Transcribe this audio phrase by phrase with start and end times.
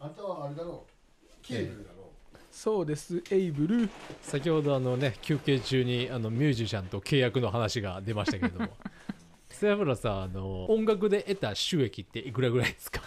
[0.00, 1.28] あんたはあれだろう。
[1.42, 2.10] ケーブルだろ
[2.50, 3.22] そうです。
[3.30, 3.88] エイブル。
[4.22, 8.68] 先ほどあのね休憩中にあのミュージシャンと契約の話が出ましたけれども。
[9.50, 13.02] 背脂さんあの音楽で得た収益っていくらぐらいですか？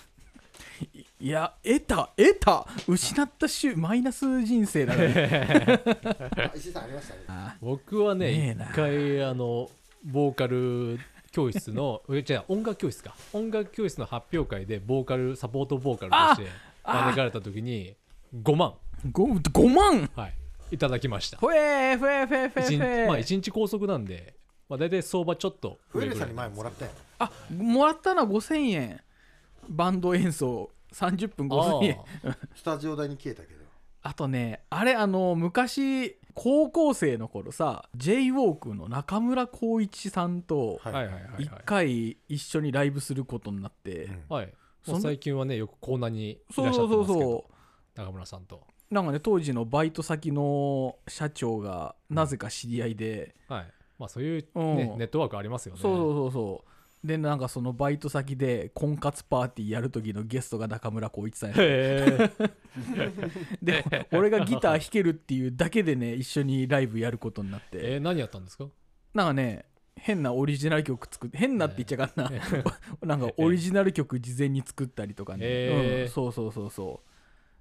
[1.20, 2.68] いや得た得た。
[2.88, 5.82] 失った週マイナス人生だね。
[6.38, 7.22] あ石井さんありましたね。
[7.28, 8.66] あ僕はねねえな。
[8.66, 9.72] 一回あの
[10.04, 11.00] ボーカル
[11.32, 13.16] 教室のえじゃあ音楽教室か。
[13.34, 16.56] 音楽教室の発表会でボーカルサポートボーカルとして。
[16.56, 17.96] あ招かれた時に
[18.36, 18.74] 5万
[19.12, 20.34] 5, 5万はい。
[20.72, 21.38] いただきました。
[21.38, 24.36] ほえーふえふえふえふえまあ1日拘束なんで、
[24.68, 26.92] まあ、大体相場ちょっとフエレさんに上ぐらい前もらったよ。
[27.20, 29.02] あもらったのは5000円。
[29.70, 30.72] バンド演奏。
[30.94, 32.00] 30分5000円。
[32.26, 33.64] あ スタジオ代に消えたけど。
[34.02, 41.44] あとねあれあの昔高校生の頃さ j w ォークの中村浩一さんとーはいはいはいはい。
[41.44, 47.46] 一回一緒にライブすることになって、うんはい最近はねよくコーナーにいらそうっしゃってそうますけどそ
[47.96, 48.64] 中村さんと。
[48.92, 53.72] うなんかね当時のバイト先の社長がなぜか知り合いで、はい。
[53.98, 54.76] まあそういう、うん。
[54.78, 55.82] ねネットワークありますよね。
[55.82, 56.64] そうそうそうそ
[57.04, 57.08] う。
[57.08, 61.56] でなんかそのバイト先で婚活パーティーやる時のゲストが中村浩一さんや
[63.62, 67.66] で俺がギター弾けるっていうだけでね一緒にライブやることになって。
[67.74, 68.68] えー、何やったんですか？
[69.14, 72.32] なんかね変なオリジナル曲作って変なって言っちゃあかんな、
[73.02, 77.10] なんかオリジナル曲事前に作ったりとかね、へーうん、そうそうそうそう。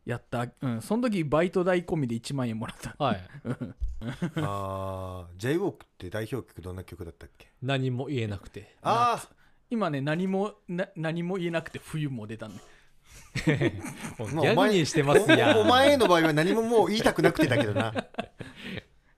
[0.04, 0.48] やった。
[0.60, 2.96] うんその時バイト代込みで1万円もらった。
[2.98, 3.20] はい。
[4.42, 7.52] ああ j w ォークって代表曲どんな曲だったっけ？
[7.62, 8.74] 何も言えなくて。
[8.82, 9.28] あ
[9.72, 12.54] 今ね何もな何も言えなくて冬も出たね
[14.18, 17.94] もうギャグにしてますやお前の場合は何ももう言いたくなくてだけどな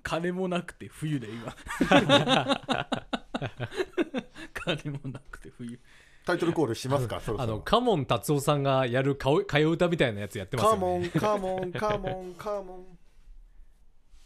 [0.05, 1.57] 金もなくて冬で今。
[4.55, 5.81] 金もなくて冬。
[6.25, 7.21] タイトルコールしますか？
[7.21, 7.53] そろそろ。
[7.53, 12.99] あのカモン達夫さんがやるかお替え歌みたいなやつやってますよカモねンカモンカモンカモン。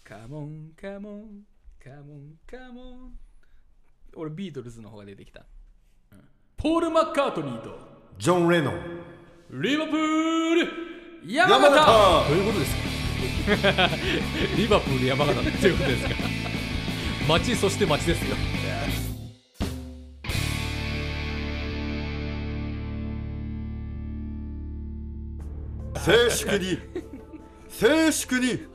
[0.04, 1.42] カモンカモン
[1.82, 3.18] カモンカモン。
[4.16, 5.44] 俺ビートルズの方が出てきた、
[6.12, 6.20] うん
[6.56, 7.78] ポール・マッカートニーと
[8.18, 9.00] ジョン・レノン。
[9.62, 10.68] リバプール
[11.24, 11.80] 山山形。
[11.84, 12.97] 形どういうことですか
[14.56, 16.14] リバプール山形っていうことですか。
[17.28, 18.36] 町そして町ですよ。
[25.96, 26.78] 静粛に
[27.68, 28.66] 静粛に。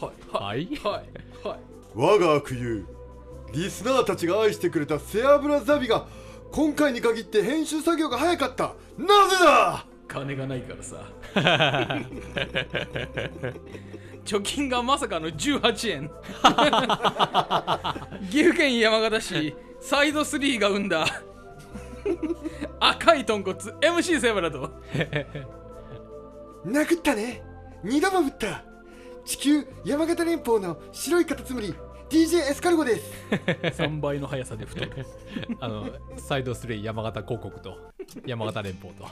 [0.00, 0.16] はい。
[0.32, 0.78] はい。
[0.82, 1.02] は
[1.44, 1.58] いはい
[1.94, 2.86] 我が悪友
[3.52, 6.06] リスナーたちが愛してくれた背脂ザビが
[6.52, 8.74] 今回に限って編集作業が早かった。
[8.96, 9.86] なぜだ。
[10.10, 11.06] 金がないからさ
[14.24, 16.10] 貯金がまさかの18円。
[18.30, 21.06] 岐阜県山形市サイド3が生んだ。
[22.80, 24.70] 赤い豚骨 MC セブラと。
[26.66, 27.42] 殴ったね。
[27.82, 28.64] 二度も振った。
[29.24, 31.74] 地球山形連邦の白いカタツムリ
[32.08, 33.12] DJ エスカルゴです。
[33.82, 35.06] 3倍の速さで太る。
[35.60, 37.92] あのサイド3山形広告と
[38.26, 39.06] 山形連邦と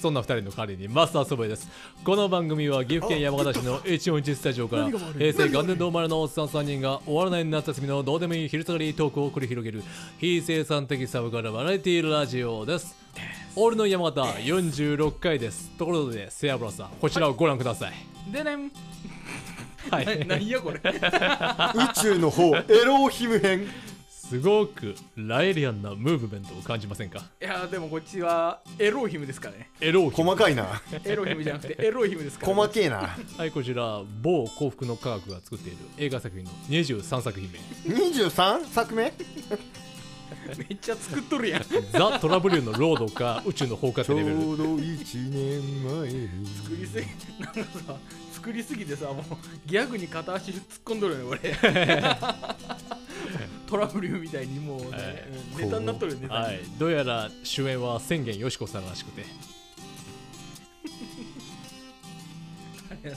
[0.00, 1.68] そんな2人の代わりにマスターソブエです。
[2.04, 9.82] この番組は岐阜県山形市の H41 スタジオから平成元年度生まれのおっさん3人が終わらない夏休みのどうでもいい昼下がりトークを繰り広げる
[10.18, 12.94] 非生産的サブカルバラエティラジオです。
[13.56, 15.70] 俺の山形46回です。
[15.78, 17.92] ところでセアブラさんこちらをご覧ください。
[18.30, 18.70] でねん。
[19.90, 20.26] はい。
[20.26, 20.80] 何やこれ。
[20.84, 23.66] 宇宙の方エローヒム編
[24.28, 27.20] すごくラエリアンなムーブメントを感じませんか？
[27.40, 29.70] いやでもこっちはエローヒムですかね。
[29.80, 30.30] エローヒム。
[30.30, 30.82] 細かいな。
[31.04, 33.08] エローヒムじゃなくてエローヒムですから、細けえな。
[33.38, 37.58] はいこちら某幸福の科学が作っている映画作品の23作品目。
[37.94, 38.64] 23?
[38.66, 39.12] 作目？
[40.58, 41.62] めっちゃ作っとるやん。
[41.92, 44.44] ザ・トラブルのロードか宇宙の放火ってちょうレベルど
[44.76, 46.28] 1年前に。
[46.64, 47.06] 作りすぎ
[47.44, 47.96] なんかさ
[48.32, 49.24] 作りすぎてさもう
[49.66, 51.40] ギャグに片足突っ込んどるよね俺
[53.66, 55.00] トラブルみたいにもうね、はい。
[55.58, 59.24] うんネタになっとるよネタに、はいどうやら主演は千元よしこさんらしくて。
[62.90, 63.14] あれ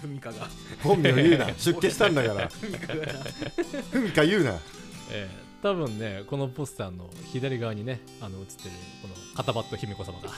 [0.00, 0.48] ふみかが。
[0.82, 1.46] 本名言うな。
[1.58, 2.48] 出家したんだから。
[2.48, 3.12] ふみかがな
[3.90, 4.60] ふみか言うな。
[5.10, 10.28] えー多分ねこのポスターの左側にねあの写ってるこの肩バット姫子様が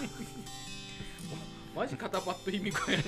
[1.75, 2.99] マジ肩パッド卑弥呼や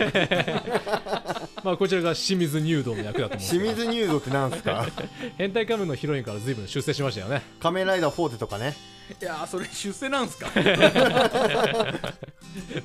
[1.62, 4.86] まあこちらが清水入道の役だと思うんです清が水入道ってなんすか？
[5.38, 7.42] 変態仮面のヒロインから随分出世しましたよね。
[7.60, 8.74] 仮面ライダーフォーテとかね。
[9.22, 10.50] いやーそれ出世なんすか？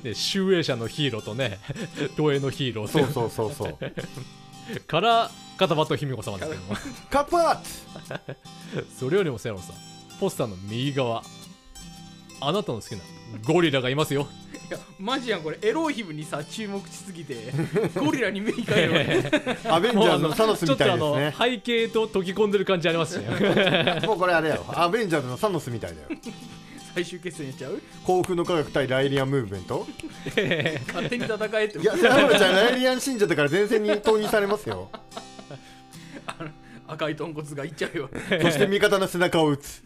[0.04, 1.58] で集英社のヒーローとね
[2.16, 3.78] 東映のヒーローそうそうそうそう。
[4.86, 6.76] から肩バット姫子様ですけども。
[7.10, 8.34] カッパー
[8.98, 9.76] それよりもセロンさん
[10.20, 11.24] ポスターの右側
[12.40, 12.98] あなたの好きな
[13.44, 14.28] ゴリラがいますよ
[14.72, 15.58] やマジやんこれ。
[15.62, 17.52] エローヒムにさ注目しすぎて。
[17.94, 19.24] ゴリラに目いかれる
[19.72, 24.64] アベンジャーズのサノスみたいですちょっとあねの背景と溶け込んでる感じありますしね もうこれあれやろ。
[24.68, 26.08] アベンジャーズのサノスみたいだよ。
[26.94, 27.80] 最終決戦やっちゃう？
[28.04, 29.86] 幸福の科学対ライリアンムーブメント？
[30.88, 34.90] 勝手に戦えっていやセラブラちゃんライリアン信者だから前線に投入されますよ。
[36.86, 38.10] 赤い豚骨がいっちゃうよ。
[38.42, 39.82] そして味方の背中を撃つ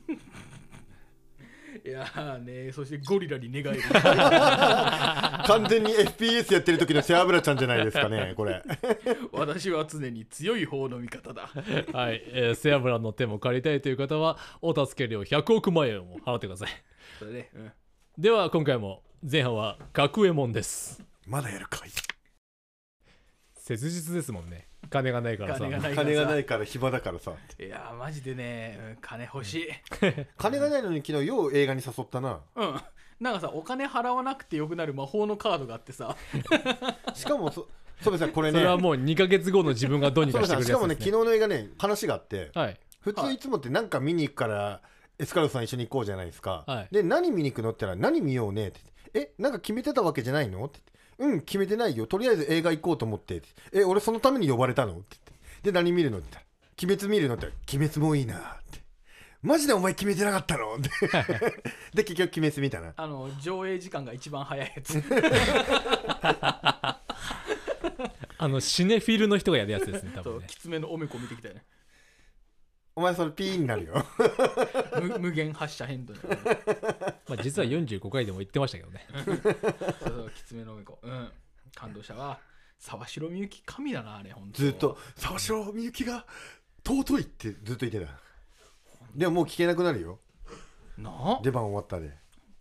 [1.87, 3.83] いやーねそしてゴリラに寝返る
[5.47, 8.61] 完全に FPS やってる時の背脂ちゃんじゃないですかねこれ。
[9.31, 11.43] 私は常に強い方の味方だ。
[11.93, 16.71] はい、えー、セアブラの手も借りたいという方はお助け料100億万円を払ってください。
[17.21, 17.73] それで、うん、
[18.19, 21.91] では今回も前半は学右衛門ですまだやるかい
[23.55, 24.51] 切実ですもん。
[24.51, 25.61] ね金がないからさ。
[25.61, 27.33] 金がない金がないから暇だからさ。
[27.59, 29.69] いやーマジでね、うん金欲しい。
[30.37, 32.41] 金がないのに昨日よう映画に誘ったな。
[32.55, 32.81] うん。
[33.21, 36.17] なんかさお金払わなくてよくなる魔法のカードがあってさ。
[37.15, 37.69] しかもそ
[38.03, 38.59] そうですねこれね。
[38.59, 40.75] それはもう2ヶ月後の自分がどうにそうかしてくですね。
[40.75, 42.79] しかもね昨日の映画ね話があってはい。
[43.01, 44.81] 普通いつもってなんか見に行くから
[45.19, 46.89] エスカルゴさん一緒に行こうじゃないですか、はい。
[46.91, 48.81] で何見に行くのって言ったら何見ようねって
[49.15, 52.07] えなんか決めてたわけじゃないのって言ってうん決めてないよ。
[52.07, 53.43] とりあえず映画行こうと思って。
[53.73, 54.93] え俺そのために呼ばれたの？
[54.93, 55.23] って言っ
[55.63, 55.71] て。
[55.71, 56.19] で何見るの？
[56.19, 56.47] って言った
[56.85, 56.95] ら。
[56.95, 57.79] 鬼滅見るのって言ったら。
[57.79, 58.35] 鬼滅もいいな。
[58.37, 58.39] っ
[58.71, 58.81] て。
[59.43, 60.77] マジでお前決めてなかったの？
[60.77, 60.91] って。
[61.95, 62.93] で結局鬼滅見たな。
[62.97, 65.03] あの上映時間が一番早いやつ。
[68.39, 70.47] あのシネフィルの人がやるやつですね多と分ね。
[70.49, 71.63] きつめのおめこ見てきたよね
[72.99, 74.07] お前それピーになるよ。
[75.03, 76.15] 無 無限発射変動。
[76.15, 79.07] まあ、実は45回でも言ってましたけどね。
[79.23, 79.41] そう
[80.03, 80.99] そうきつめのおめこ。
[81.03, 81.31] うん。
[81.75, 82.41] 感動したわ。
[82.79, 86.27] 沢城みゆき神だなあれほんとずっと「沢城みゆきが
[86.87, 88.19] 尊い」ってずっと言ってた。
[89.15, 90.19] でももう聞けなくなるよ。
[90.97, 91.11] な？
[91.11, 92.19] あ出番終わったで。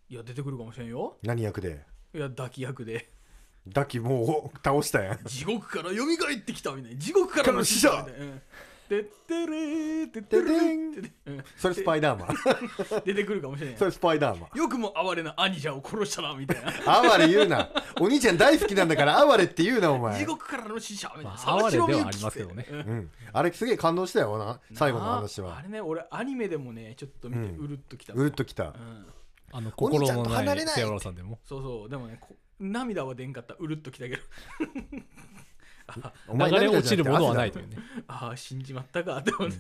[0.10, 1.18] いや出てくるかもしれんよ。
[1.24, 1.86] 何役で？
[2.14, 3.10] いや抱き役で。
[3.68, 5.24] ダキもう倒したやん。
[5.24, 7.00] 地獄から蘇ってきたみたいな。
[7.00, 8.26] 地獄からの使者みたいな。
[8.26, 8.42] うん
[8.88, 10.94] てってれーてってれん
[11.58, 12.36] それスパイダーマン。
[13.06, 14.58] 出てくるかもしれんそれスパイダーマン。
[14.58, 17.02] よくも哀れな兄者を殺したなみたいな。
[17.02, 17.70] 哀れ言うな。
[18.00, 20.20] お兄ちゃん大好きなんだから哀れって言うなお前。
[20.20, 22.66] 地獄からの使者みたいな、哀れではありますけどね。
[23.34, 25.56] あれすげえ感動したよな最後の話は。
[25.56, 27.66] ああれね俺アニメでもねちょっと見てうん。
[27.66, 28.66] うるっときた、うるっときた。
[28.66, 29.06] うん。
[29.52, 30.66] あの心のと離れない。
[30.66, 31.40] ないセアさんでも。
[31.44, 31.90] そうそう。
[31.90, 33.56] でもねこ涙は出んかった。
[33.56, 34.22] うるっときたけど
[36.28, 37.76] お前流れ落ちるものはないというね。
[37.76, 39.58] ねああ死んじまったかって思って、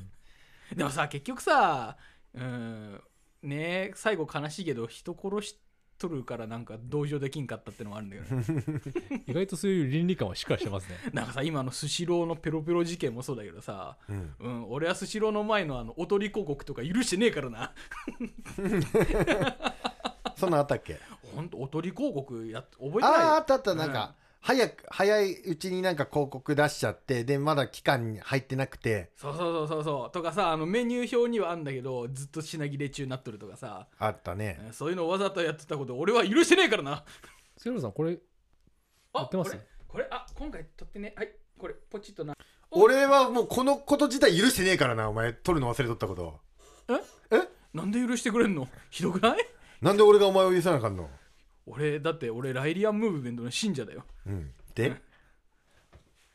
[0.75, 1.97] でもさ結局さ
[2.33, 3.01] うん
[3.43, 5.59] ね最後悲しいけど人殺し
[5.97, 8.63] とるからなんか同情できんかったってのもあるんだけどね。
[9.27, 10.97] 意外とそういう倫理観はしっかりしてますね。
[11.13, 14.35] なんかさ今のスシローのペロペロ事件もそうだけどさ、うん。
[14.39, 17.73] うん、俺はスシローの前のあのおとり広告とか許してねえからな。
[20.35, 20.99] そんなんあったっけ？
[21.33, 23.13] ほんとおとり広告やっ覚えてない？
[23.13, 29.09] あああったあったなんか早く早いうちになんか広告出しちゃってでまだ期間に入ってなくて。
[29.15, 30.11] そうそうそうそうそう。
[30.11, 33.87] とかさあのメニュー表にはあんだけどずっと品切れ中になっとるとかさ。
[33.97, 34.69] あったね。
[34.71, 37.03] そういうのをわざとやってたこと俺は許してねえからな。
[37.57, 38.17] セアブラさんこれや
[39.13, 39.49] あってます？
[39.49, 41.15] これこれあ今回撮ってね。
[41.17, 42.35] はいこれポチッとな。
[42.69, 45.33] 俺はもうこのこと自体許してねえからなお前。
[45.33, 46.39] 撮るの忘れとったこと。
[47.73, 48.67] なんで許してくれんの？
[48.91, 49.37] ひどくない？
[49.81, 51.09] なんで俺がお前を許さなあかんの？
[51.67, 54.03] 俺だって俺ライリアンムーブメントの信者だよ。
[54.27, 54.51] うん。
[54.75, 54.95] で？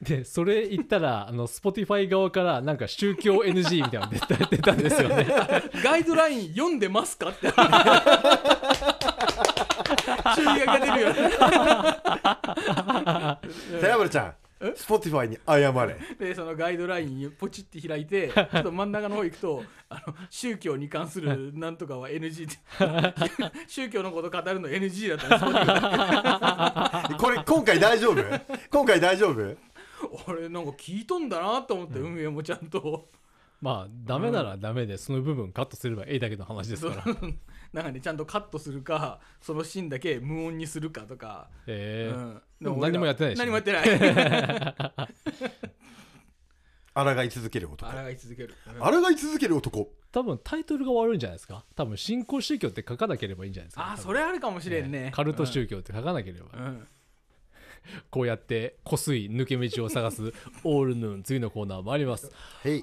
[0.02, 5.26] でそれ言ったらあの Spotify 側からなんか宗教 NG みたいなの出た出たんですよね。
[5.84, 7.52] ガイドライン読んでますかって。
[10.36, 11.30] 注意書きが出るよね。
[13.80, 15.96] さやぶらちゃん Spotify に謝れ。
[16.18, 22.58] でそのガイドラインポチって開いて ちょっと真ん中の方行くとあの宗教に関する なんとかは NG って
[23.66, 28.22] 宗教のこと語るの NG だったこれ今回大丈夫？
[28.70, 29.56] 今回大丈夫？
[30.26, 33.08] 俺なんか聞いとんだなと思って、運営もちゃんと。
[33.60, 37.04] まあダメならダメでその部分カットすればいいだけの話ですから
[37.72, 42.10] なんかねちゃんとカットするかそのシーンだけ無音にするかとか、え。
[42.12, 44.74] ーうん、でも何もやってないでしょ何もやってない。
[46.92, 47.92] 抗い続ける男。
[47.92, 49.02] 抗い続ける、うん。
[49.02, 49.88] 抗い続ける男。
[50.10, 51.64] 多分タイトルが悪いんじゃないですか？
[51.76, 53.92] 多分新興宗教って書かなければいいんじゃないですか？
[53.92, 55.12] あそれあるかもしれんね。
[55.14, 56.88] カルト宗教って書かなければ、うん、うん。
[58.10, 60.34] こうやって濃水抜け道を探す
[60.64, 62.30] オールヌーン次のコーナー参ります。
[62.64, 62.82] へい。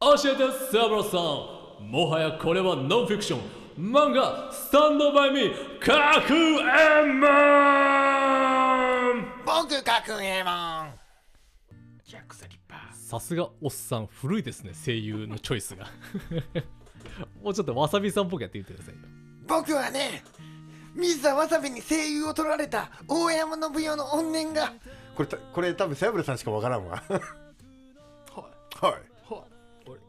[0.00, 1.90] 教えてサブロさん。
[1.90, 3.40] もはやこれはノンフィクション
[3.78, 8.60] 漫画スタンドバイミー各エマ
[9.14, 9.26] ン。
[9.44, 10.94] 僕学園マン。
[12.04, 12.96] ジャック・ザ・リッパー。
[12.96, 15.86] さすがおっさん古いですね声優のチョイスが。
[17.42, 19.00] もうちょっとわさびさんっぽくやってみてくださいよ。
[19.48, 20.22] 僕はね
[20.94, 24.72] 水沢わさびに声優を取られた大山信代の怨念が。
[25.16, 27.02] これたこれ多分背脂さんしかわからんわ。
[27.08, 28.86] はい。
[28.86, 29.13] はい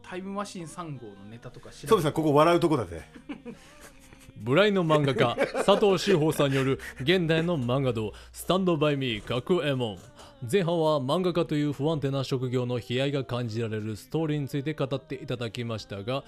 [0.08, 3.02] タイムマシーン3号のネタとか知らそうですねここ笑うとこだぜ。
[4.38, 5.34] ブライの漫画家
[5.64, 9.98] 佐藤修法さんによる現代の漫画道スタンドバイミー角右衛門。
[10.50, 16.22] 前半は漫画家という不安定な職業の悲哀が感じられるストーリーについて語っていただきましたが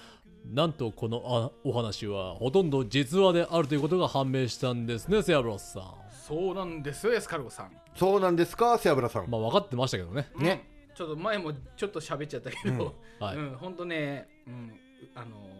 [0.51, 5.83] なんとこのあお話はほとんど実話であるということが判明したんですねセアブロスさん。
[6.27, 7.71] そうなんですよエスカルゴさん。
[7.95, 9.29] そうなんですか背脂さん。
[9.29, 10.27] まあ分かってましたけどね。
[10.37, 10.63] ね。
[10.68, 10.68] うん
[10.99, 13.37] ちょっと前もちょっと喋っちゃったけど、 はい。
[13.37, 14.77] うん、ほんとね、うん、
[15.15, 15.59] あのー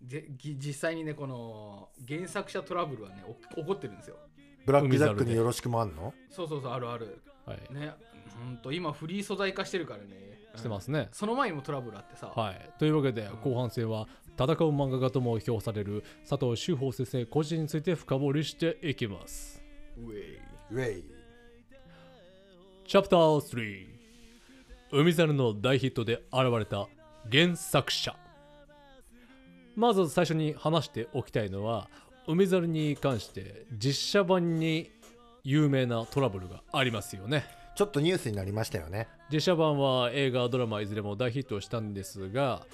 [0.00, 4.16] でぎ実際にねこの原作者トラブルはねお起こってるんですよ。
[4.64, 6.14] ブラックジャックによろしくもあんの？
[6.30, 7.22] そうそうそうあるある。
[7.44, 7.74] はい。
[7.74, 7.92] ね
[8.44, 10.38] ほんと今フリー素材化してるからね。
[10.54, 11.08] してますね。
[11.10, 19.60] その前にもトラブルあってさ、はい、というわけで後半戦は戦う漫画家とも評される佐藤修法先生個人について深掘りしていきます。
[19.96, 20.38] ウェイ
[20.70, 21.04] ウェイ
[22.86, 23.91] チャプター3
[24.94, 26.86] 海猿の大ヒットで現れた
[27.30, 28.14] 原作者。
[29.74, 31.88] まず最初に話しておきたいのは
[32.28, 34.90] 海猿に関して実写版に
[35.44, 37.46] 有名なトラブルがありますよね。
[37.74, 39.08] ちょっとニュースになりましたよね。
[39.32, 42.66] 実写版は映画ドラマいずれも大ヒットしたんですが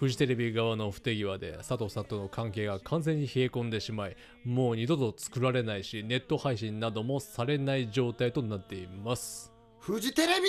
[0.00, 9.55] フジテレビ側の不手際で佐藤さんとの関係が完全に冷え込んでしまいもう二度と作られないしネット配信などもされない状態となっています
[9.86, 10.40] フジテレ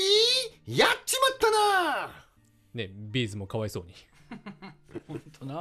[0.65, 0.79] ビ？
[0.79, 2.10] やっちまったな！
[2.74, 3.94] ねビーズもかわいそうに。
[5.08, 5.53] ほんとな、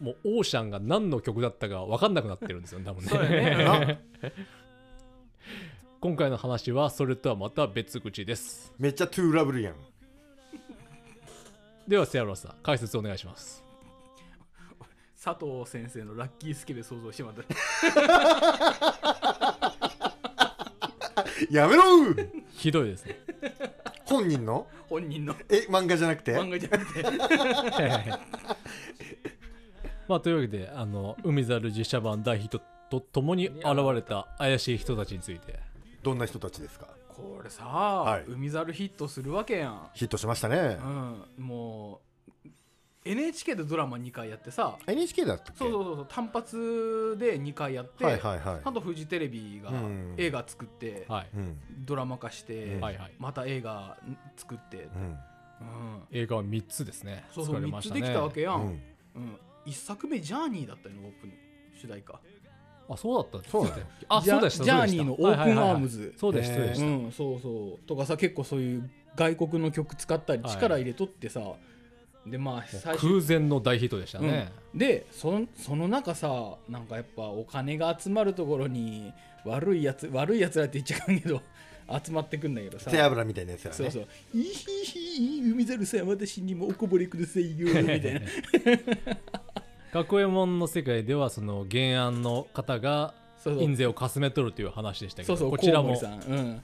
[0.00, 4.00] もうオーシャンが何の曲だったか分かんなくなってるんですよね多分ね。
[6.00, 8.72] 今回の話はそれとはまた別口です。
[8.78, 9.74] めっちゃトゥーラブルやん。
[11.88, 13.64] ではセアロさん解説お願いします。
[15.20, 17.44] 佐藤先生のラッキースケベ想像してもらっ
[17.98, 19.74] た。
[21.50, 21.82] やめろ
[22.64, 23.20] ひどいですね。
[24.06, 24.66] 本人の？
[24.88, 25.36] 本人の。
[25.50, 26.32] え漫画じゃなくて？
[26.32, 27.02] 漫画じゃなくて。
[30.08, 35.58] まあというわけであの海猿実写版大ヒットとともに現れた怪しい人たちについて。
[36.02, 36.86] どんな人たちですか？
[37.08, 38.30] これさ、い。
[38.32, 40.78] 海猿ヒットするわけやん、ヒットしましたね。
[40.80, 42.03] うん、もう
[43.04, 44.78] NHK でドラマ2回やってさ。
[44.86, 45.58] NHK だったっけ？
[45.58, 46.06] そうそうそうそう。
[46.08, 48.60] 単発で2回やって、はいはいはい。
[48.64, 50.14] あとフジテレビがうん。
[50.16, 51.60] 映画作って、はい、うん。
[51.84, 52.80] ドラマ化して、うん。
[52.80, 53.12] はいはい。
[53.18, 53.98] また映画
[54.36, 55.02] 作って、うん。
[55.02, 56.02] うん。
[56.12, 57.26] 映画は3つですね。
[57.30, 58.00] そうそう3つ作られましたね。
[58.00, 58.58] できたわけやん、う
[59.16, 59.22] うん。
[59.22, 61.32] ん1作目「ジャーニー」だったよねオープン
[61.74, 62.20] 主題歌。
[62.86, 63.86] あそうだったそうだよ。
[64.08, 66.14] あジャそうでしたジャーニーのオープンアームズ。
[66.16, 67.86] そうでしたそうでした、うんそうそう。
[67.86, 70.52] とかさ結構そういう外国の曲使ったりはい。
[70.52, 71.40] 力入れとってさ、
[72.26, 74.78] でまあ最初空前の大ヒットでしたね、うん。
[74.78, 79.12] でそのその中さなんかやっぱお金が集まるところに
[79.44, 81.42] 悪いやつ悪いやつらって言っちゃうけど
[82.04, 82.90] 集まってくんだけどさ。
[82.90, 83.76] 背脂みたいなやつだね。
[83.76, 88.20] そうそう「いひひ海猿さん私にもおこぼれくださいよ」みたいな。
[89.92, 93.14] 学園門の世界ではその原案の方が
[93.46, 96.00] 印税をかすめ取るという話でしたけどそうそうこちらも。
[96.28, 96.62] うん、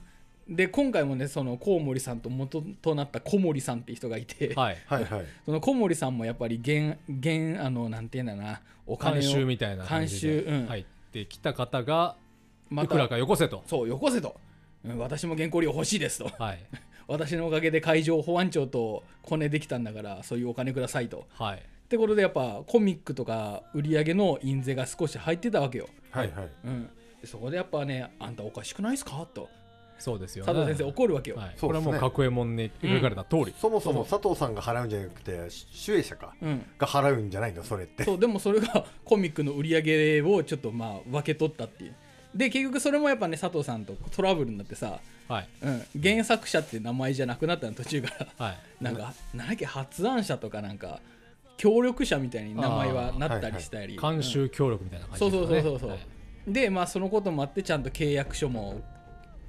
[0.51, 4.77] で今回もねそのコウモリさんと元となった小森さんって人がいて、はい。
[4.85, 5.25] はいはい。
[5.45, 10.67] その小森さんもやっぱり原原あのなんていうんだなお金を監修みたいな感じで監修うん。
[10.67, 12.17] 入ってきた方が
[12.69, 14.35] まいくらかよこせと、そうよこせと、
[14.83, 16.29] うん私も原稿料欲しいですと。
[16.37, 16.59] はい。
[17.07, 21.27] 私のおかげで海上保安庁とコネできたんだからそういうお金くださいと。
[21.33, 21.57] はい。
[21.59, 26.49] ってことでやっぱコミックとか売り上げの印税が少し入ってたわけよ、はいはい。
[26.65, 26.89] うん、
[27.21, 29.27] でそこでやっぱねあんたおかしくないですか？
[29.33, 29.49] と
[30.01, 30.51] そうですよね。
[30.51, 31.85] 佐藤先生怒るわけよ、はい、そうですね。
[31.85, 38.03] これはもう角右衛門に描かれた通り、そもそも佐藤さんが払うんじゃなくて主演者かうん、が払うんじゃないのそれって。
[38.03, 41.95] そうでもそれが コミックの売り上げをちょっとまあ分け取ったっていう。
[42.35, 45.47] で結局それもやっぱね佐藤さんとトラブルになってさ、はい。
[45.61, 48.45] うん、原作者って名前じゃなくなったの途中から。
[48.45, 48.57] はい。
[48.81, 50.99] なんかなんだっけ発案者とかなんか
[51.57, 55.31] 協力者みたいに名前はなったりしたり、監修協力みたいな感じね。
[55.31, 55.99] そうそうそうそう、はい。
[56.47, 58.81] でまあそのこともあってちゃんと契約書も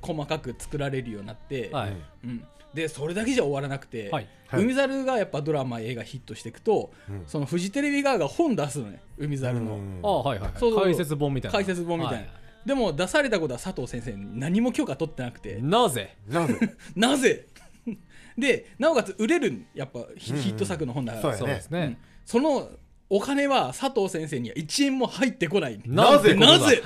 [0.02, 1.92] 細かく作られるようになって、はい。
[2.24, 2.44] うん、
[2.74, 4.28] でそれだけじゃ終わらなくて、はい。
[4.48, 4.62] はい。
[4.62, 7.22] 海猿がやっぱドラマ映画ヒットしていくと、うん。
[7.26, 10.00] そのフジテレビ側が本出すのね海猿の、うん。
[10.02, 10.84] あはいはいそうそうそう。
[10.84, 11.58] 解説本みたいな。
[11.58, 12.24] 解説本みたいな、は
[12.66, 16.16] でも出されたことは佐藤先生に何も許可取ってなくて、なぜ？
[16.28, 16.76] なぜ？
[16.94, 17.46] なぜ？
[18.38, 20.38] でなおかつ売れるんやっぱヒ,、うん。
[20.38, 21.22] うんヒット作の本だから。
[21.22, 22.68] そうそうですね、その
[23.10, 25.80] お金は佐藤先生には1円も入ってこない。
[25.84, 26.82] なぜなぜ？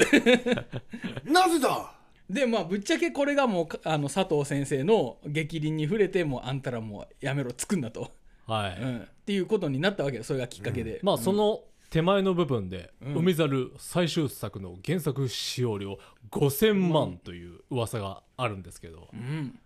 [1.25, 1.93] なぜだ？
[2.29, 8.11] でまあぶっちゃけこれがもうかあの佐藤先生の逆鱗に触れてもうあんたらもうやめろ作んなと、
[8.47, 10.25] はい、うん、っていうことになったわけよ。
[10.25, 15.99] それがきっかけで、まあその手前の部分で「うん海猿」最終作の原作使用料
[16.31, 19.09] 5000万という噂があるんですけど。
[19.13, 19.59] うん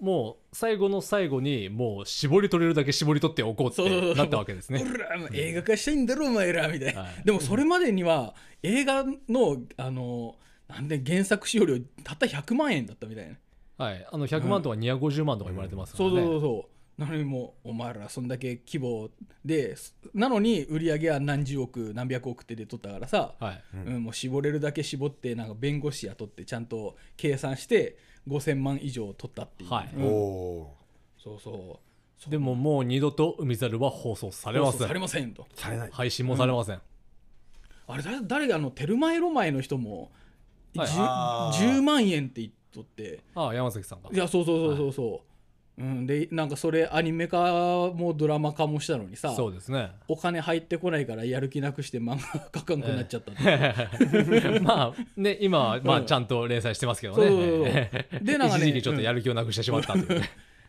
[0.00, 4.78] もう最後の最後にもう絞り取れるだけ絞り取っておこうっそうそうそうてなったわけですね。
[4.78, 7.24] ほらもう映画化したいんだろお前らみたいな、はい。
[7.24, 10.36] でもそれまでには映画のあの
[10.68, 13.28] なんで原作使用料たった100万円だったみたい
[13.78, 16.24] な、はい、あの100万とか250万とか言われてますからそうね。
[16.24, 17.00] そうそうそう。
[17.00, 19.08] なのにもうお前らそんだけ規模
[19.44, 19.76] で
[20.14, 24.02] なのに売り上げは何十億何百億って出とったからさ、はい、うん。
[24.02, 27.96] もう絞れるだけ絞ってなんか弁護士雇ってちゃんと計算して
[28.26, 29.90] 5000万以上取ったっていう、はい。
[29.96, 30.04] うん。
[30.04, 30.74] おお
[31.16, 32.30] そうそう。
[32.30, 34.72] でももう二度と海猿は放送されません。
[34.72, 35.00] 放送され。
[35.00, 35.46] ませんと。
[35.54, 35.90] ーされない。
[35.92, 36.80] 配信もされません。
[37.86, 40.10] あれ誰誰があのテルマエロマエの人も、
[40.76, 40.88] はい。
[40.88, 41.78] じゅあー。
[41.78, 43.20] 10万円って言っとって。
[43.34, 44.10] ああ、山崎さんが。
[44.12, 44.16] い。
[44.16, 45.22] やそうそうそうそうそ
[45.78, 49.92] う、うん、でなんかそれアニメ化もドラマ化もしたのにさそうですね。
[50.08, 56.02] お金入ってこないからやる気なくして漫画描かんくなっちゃったって、 まあね、今はまうん。
[56.02, 58.08] あちゃんと連載してますけどそうそうそうね。
[58.22, 60.04] でなんか一時期ねちょっとやる気をなくしてしまったうね。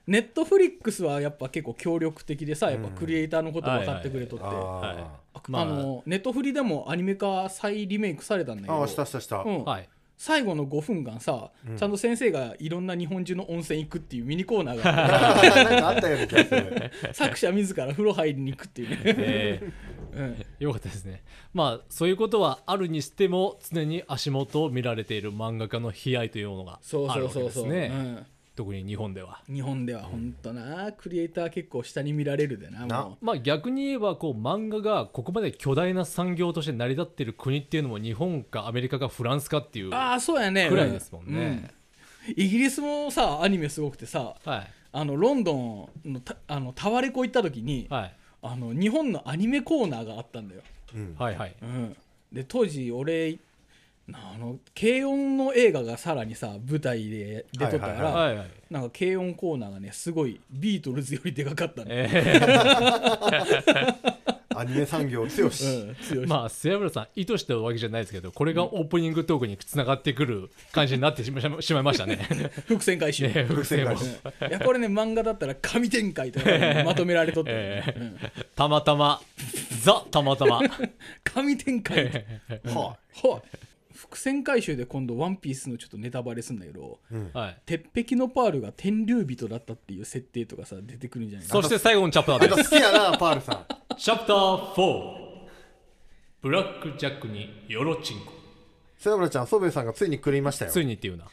[0.05, 4.97] ネットフリックスはやっぱ結構協力的でさやっぱクリエイターのこと分かってくれとって、あはい。
[4.97, 9.63] ーあまあのネットフリでもアニメ化再リメイクされたんだけどあーしたしたした、うん。
[9.63, 9.89] はい。
[10.17, 11.77] 最後の5分間さ、うん。
[11.77, 15.35] ちゃんと先生がいろんな日本中の温泉行くっていうミニコーナーが。
[15.35, 16.91] あってなんかあったような気がする。
[17.13, 19.73] 作者自ら風呂入りに行くっていうね、 え
[20.11, 21.23] うん、ーよかったですね。
[21.53, 27.95] まあそういうことはあるにしても常に足元を見られている漫画家の悲哀というものがそうあるそうそうそう、わけですね。
[27.95, 28.25] うん
[28.59, 29.41] 特に日本では。
[29.47, 30.91] 日本では本当な。
[30.91, 40.67] クリエイター結構下に見られるでなまあ逆に言えばこう漫画がここまで巨大な産業として成り立っている国っていうのも日本かアメリカかフランスかっていううああそうやね。
[40.67, 41.71] くらいですもんね。
[42.27, 42.33] うん。
[42.35, 44.67] イギリスもさアニメすごくてさはい。
[44.91, 48.15] あのロンドンのたあのタワレコ行った時に、はい。
[48.41, 50.63] あの日本のアニメコーナーがあったんだよ、
[50.93, 51.15] うん。
[51.17, 51.55] はいはい。
[51.61, 51.95] うん、
[52.33, 53.39] で当時俺
[54.13, 58.47] あの軽音の映画がさらにさ舞台で出とったから、はいはい。
[58.69, 62.39] なんか軽音コーナーがねすごいビートルズよりでかかったの、え
[64.55, 65.63] アニメ産業強し、
[66.15, 72.17] うん、まあ末村さん意図したわけじゃないですけどこれがオープニングトークにつながってくる感じになってしましまいましたね。
[72.67, 74.47] 伏線回収、ね伏線も伏線うん。
[74.49, 78.17] いやこれね漫画だったら神展開とかでまとめられとって、えーうん。
[78.55, 79.21] たまたま。
[79.81, 80.61] ザたまたま。
[81.23, 82.05] 神展開。
[82.07, 82.25] って
[82.65, 83.68] ははい
[83.99, 87.57] 伏線回収で今度「ワンピースのちょっとネタバレすんだけどい、うんはい。
[87.65, 92.69] 鉄壁のパールが天竜人だったっていう設定とかさ出てくるんじゃないかそして最後のチャプターです。
[92.69, 93.65] 好きやなパールさん
[93.97, 95.29] チャプター4。
[96.41, 98.31] ブラックジャックにヨロチンコ。
[98.97, 101.25] セラブラちゃんソベさんがついに狂いましたよついにっていうな。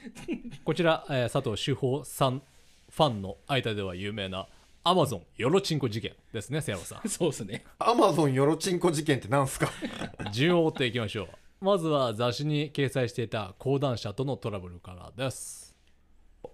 [0.64, 2.42] こちら、えー佐藤志保さん
[2.90, 4.48] ファンの間では有名な
[4.84, 7.06] アマゾンヨロチンコ事件ですね、セヤロさん。
[7.10, 9.70] そうっすねアマゾンヨロチンコ事件ってなんすか？
[10.32, 11.28] 順を追っていきましょう。
[11.60, 15.74] まずは雑誌に掲載していた講談社とのトラブルからです。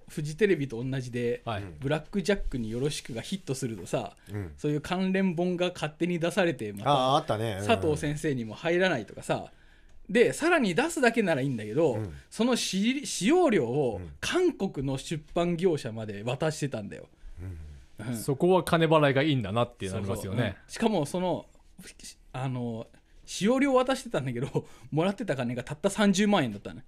[0.09, 1.65] フジテレビと同じで、はい。
[1.81, 4.53] ブラックジャックによろしくがヒットするとさ、うん。
[4.57, 7.67] そういう関連本が勝手に出されてまあたああったね、うん。
[7.67, 9.51] 佐藤先生にも入らないとかさ。
[10.09, 12.13] でさらに出すだけならいいんだけど、ん。
[12.31, 14.13] その使使用料をん。
[14.21, 17.09] 韓国の出版業者まで渡してたんだよ。
[17.99, 18.17] うん。
[18.17, 20.35] そこは金払いがいいんだなってなりますよそうそう。
[20.37, 20.57] ね。
[20.67, 20.73] うん。
[20.73, 21.47] しかもその
[22.33, 22.87] あの
[23.33, 26.85] 使用料渡してたんだけど もらってた金がたった30万円だったね。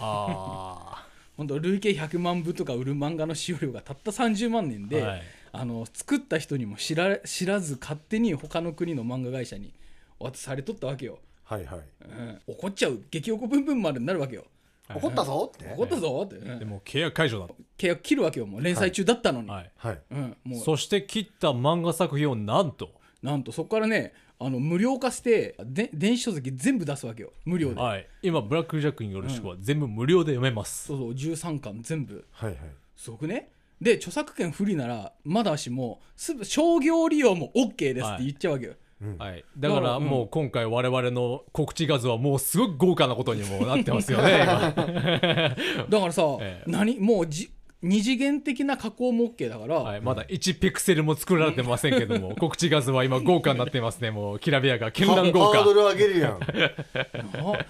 [0.00, 4.88] あ本当 累計100万部とか売る漫画の使用料がたった30万円あ。
[4.88, 5.22] で、はい。
[5.52, 9.72] あの作った人にも知ら知らず勝手に他の国の漫画会社に
[10.18, 11.80] 渡されとったわけよ、はいはい。
[12.00, 13.00] うん、怒っちゃう。
[13.10, 14.46] 激怒ブンブンまでになるわけよ。
[14.92, 15.72] 怒ったぞって。
[15.74, 16.58] 怒ったぞって、うん。
[16.58, 17.54] でも契約解除だ。
[17.78, 19.70] 契約切るわけよもう連載中だったのに、はい。
[19.76, 20.00] はい。
[20.10, 20.60] うん、もう。
[20.60, 22.90] そして切った漫画作品をなんと、
[23.22, 24.12] なんとそこからね
[24.44, 27.32] あの無料化してで電子書籍全部出すわけよ。
[27.44, 28.06] 無料で、はい。
[28.22, 30.86] 今、ブラックジャックによろしくは全部無料で読めます。
[30.86, 32.24] そうそう13巻全部。
[32.32, 32.58] はいはい。
[32.96, 33.48] すごくね？
[33.80, 38.74] で著作権不利ならまだしもすぐ商業利用も OK ですって言っちゃうわけよ、
[39.18, 40.04] はい、だからだからうん。
[40.04, 44.70] もう今回我々の告知画像はもうすごく豪華なことにもなってますよね今。
[45.90, 46.70] だからさ、 ええ。
[46.70, 47.50] 何もうじ
[47.82, 55.58] 二次元的な加工も OK だから、はい、まだ1ピクセルも作られてませんけども 告知画像は今豪華になってますねもうきらびやか絢爛豪華。
[55.58, 56.32] ハードル上げるやん。
[56.34, 56.38] あ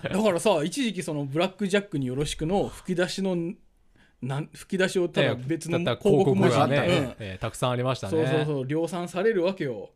[0.03, 3.37] だからさ一時期そのブラックジャックによろしくの吹き出しの
[4.21, 8.13] なん吹き出しをただ別のだった広告文字がね、えーたくさんありましたね。
[8.13, 9.91] そうそうそう量産されるわけよ、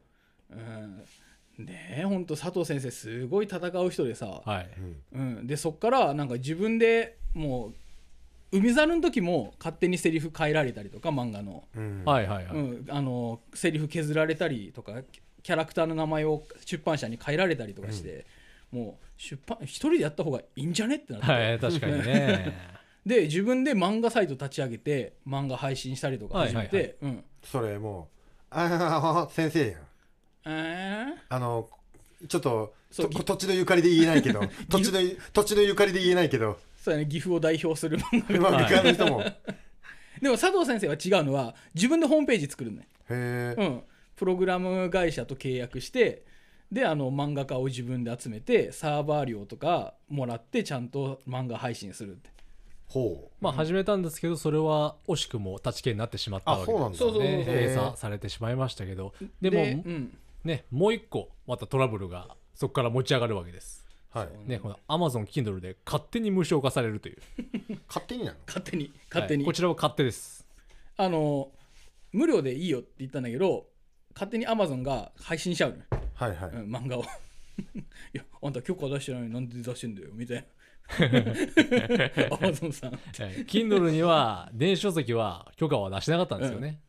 [0.51, 4.69] うん、ねえほんと佐藤先生すごい戦う人でさ、はい。
[5.13, 7.75] うん、でそっからなんか自分でもう
[8.53, 12.03] 海猿の時も勝手にセリフ変えられたりとか漫画の,、うん。
[12.05, 15.03] はいはいはい、うん、あのセリフ削られたりとか
[15.43, 18.27] キャラクターの名前を出版社に変えられたりとかして、
[18.73, 22.77] もう出版一人でやった方がいいんじゃねってなって、はい確かにね。
[23.07, 26.97] で自分で漫画サイト立ち上げて漫画配信したりとか始めて、はいはい。
[27.03, 27.25] うん。
[27.45, 28.09] それも
[28.51, 29.81] うああ先生やん。
[30.47, 31.15] えー？
[31.29, 31.69] あの
[32.27, 34.41] ちょっと土地のゆかりで言えないけど。
[34.69, 35.01] 土地の
[35.33, 37.07] 土地のゆかりで言えないけどそうやね。
[37.07, 39.21] 岐阜を代表する 漫画まあ他の人も。
[39.21, 39.37] へ
[40.23, 43.83] でも佐藤先生は違うのは自分でホームページ作るのね、えうん、
[44.15, 46.25] プログラム会社と契約して
[46.73, 52.31] であの漫画家を自分で集めてサーバー料とかもらってちゃんと漫画配信するって。
[52.87, 56.99] ほまあ始めたんですけどそれは惜しくも立ち消えになってしまったわけあそうなんだ。
[56.99, 57.37] そうそうそうそう。
[57.37, 59.13] ね閉鎖されてしまいましたけど。
[59.41, 63.85] でもうん、ねもう一個またトラブルがそこから持ち上がるわけです。
[63.85, 63.86] う
[64.17, 64.49] はい。
[64.49, 64.59] ね。
[64.59, 67.19] この Amazon Kindle で勝手に無償化されるという。
[67.87, 68.39] 勝手になの？
[68.47, 70.47] 勝手に勝手に、はいこちらは勝手です。
[70.97, 71.53] あの
[72.13, 73.69] 無料でいいよって言ったんだけど
[74.15, 75.79] 勝手に Amazon が配信しちゃう
[76.15, 77.03] はいはい、うん、漫画を。
[77.05, 77.07] い
[78.15, 80.45] やあんた許可出してないのになんで出してんだよみたいな。
[82.39, 82.93] Amazon さん。
[82.93, 83.01] はい。
[83.45, 86.81] Kindle には電子書籍は許可は出してなかったんですよね、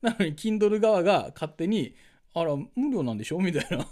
[0.00, 1.94] なのに Kindle 側が勝手に
[2.32, 3.86] 「あら無料なんでしょ?」みたいな。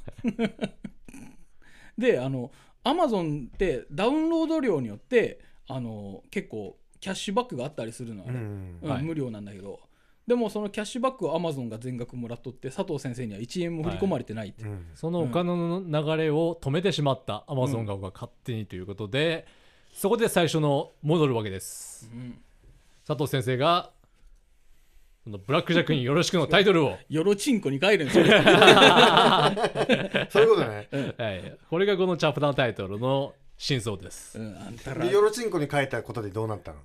[1.99, 2.51] であの
[2.85, 9.03] Amazon ってダウンロード料によってあの結構キャッシュバックがあったりするのよ、うんうんはい。
[9.03, 9.81] 無料なんだけど。
[10.27, 14.87] でもそのキャッシュバックを Amazon が全額もらっとって佐藤先生には1円も振り込まれてないって、うん。
[14.95, 19.47] そのお金の流れを止めてしまった Amazon 側が勝手にということで、
[19.93, 22.09] そこで最初の戻るわけです。
[22.13, 22.39] うん。
[23.07, 23.91] 佐藤先生が
[25.25, 28.33] このブラックジャックによろしくのタイトルを、よろちんこに帰るんですよそう
[30.43, 30.89] いうことね。
[31.19, 34.39] はい、これがこのチャプタータイトルの真相です。
[34.39, 34.57] うん。
[34.57, 36.79] あんたらでヨロチンコに変えたことでどうなったの？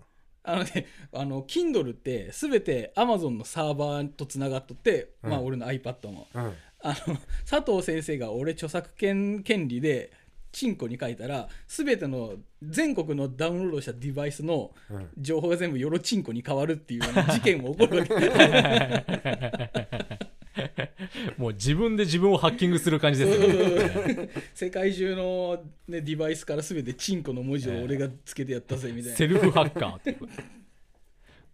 [0.44, 6.28] あのね、あの Kindle って全て Amazon のサーバーとつながっとって、まあうん俺の iPad も。
[6.34, 6.54] うん。
[6.82, 7.18] あの
[7.50, 10.12] 佐藤先生が俺著作権権利で
[10.56, 15.10] チンコに書いたら全ての全国のダウンロードしたデバイスのうん。
[15.18, 18.16] 情報が全部ヨロチンコに変わるっていう 事件も起こるわけ。
[21.38, 23.48] もう自分で自分をハッキングする感じですよ
[24.08, 30.16] ね世界中の、ね、デバイスから全てチンコの文字を俺がつけてやったぜみたいな、セルフハッカーって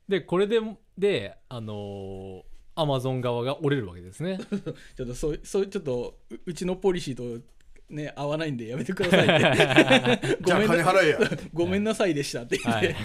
[0.07, 0.59] でこれで
[0.95, 4.37] であのアマゾン側が折れるわけですね。
[4.95, 7.43] ちょっとそうそうちょっとううちのポリシーと
[7.91, 10.38] ね合わないんでやめてくださいって。
[10.43, 11.19] じゃあごめんな金払えや。
[11.54, 12.58] ごめんなさいでしたって。
[12.58, 12.95] 言って、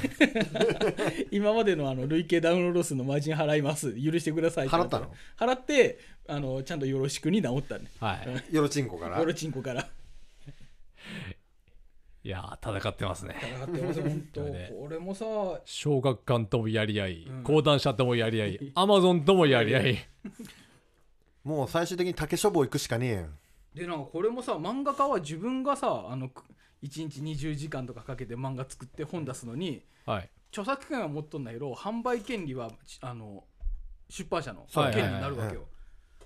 [1.33, 3.93] 今までのあの累計ダウンロード数のマージン払います。
[3.93, 4.77] 許してくださいって。
[4.77, 5.15] な払ったの？
[5.39, 8.55] 払ってあのちゃんとよろしくに治ったねはい。
[8.55, 9.19] ヨロチンコから？
[9.19, 9.89] ヨロチンコから。
[12.25, 13.37] いやー戦ってますね。
[13.41, 14.41] 戦ってます本当。
[14.43, 14.73] ね。
[14.77, 15.25] これもさ
[15.65, 17.43] 小学館ともやり合いうん。
[17.45, 19.99] 講談社ともやり合いアマゾンともやり合い。
[21.45, 23.39] もう最終的に竹書房行くしかねえやん
[23.77, 26.45] でなんかこれもさ漫画家は自分がさあのく
[26.83, 30.31] 1日20時間とかかけて漫画作って本出すのにはい。
[30.53, 33.45] 著作権は持っとんだけど販売権利はちあの
[34.09, 35.67] 出版社のはい権利になるわけよ、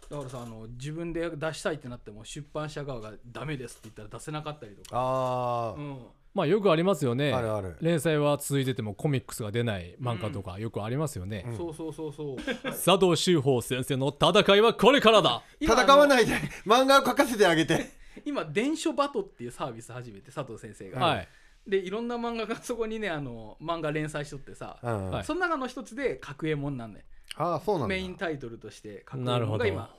[0.08, 5.98] だからさあの自分で出したいってなっても出版社側がダメですって言ったら出せなかったりとか、あうん、
[6.32, 7.32] まあよくありますよね。
[7.32, 7.76] あるある。
[7.80, 11.56] 連載は続いててもコミックスが出ない漫画とかよくありますよね、うん。
[11.56, 12.36] そうそうそうそう。
[12.62, 15.42] 佐藤修法先生の戦いはこれからだ。
[15.58, 16.32] 今戦わいないで。
[16.64, 17.90] 漫画を描かせてあげて。
[18.24, 21.28] 今電書バトっていうサービス始めて佐藤先生が、はい。
[21.66, 25.24] でいろんな漫画がそこにねあの漫画連載しとってさ、うんはい。
[25.24, 27.04] その中の一つで角右衛門なんね
[27.36, 27.88] ああそうなんだ。
[27.88, 29.90] メインタイトルとして角なるほど右衛門が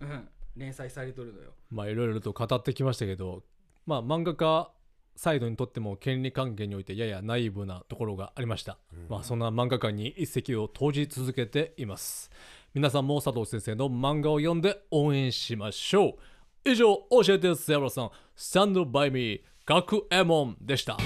[0.00, 1.52] 今、うん、連載されとるのよ。
[1.70, 3.42] まあいろいろと語ってきましたけど
[3.86, 4.70] まあ漫画家
[5.16, 12.30] サイドにとっても権利関係においてややナイーブなところがありました、まあそんな漫画家に一石を投じ続けています。
[12.74, 16.16] 皆さんも佐藤先生の漫画を読んで応援しましょ
[16.64, 16.70] う。
[16.70, 18.10] 以上教えてセブラさん。
[18.34, 20.96] スタンドバイミー学エモンでした。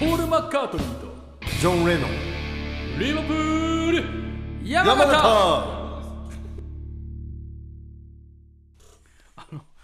[0.00, 1.08] ポール・マッカートニーと
[1.60, 2.10] ジョン・レノン。
[2.98, 4.04] リバプール
[4.64, 5.79] 山形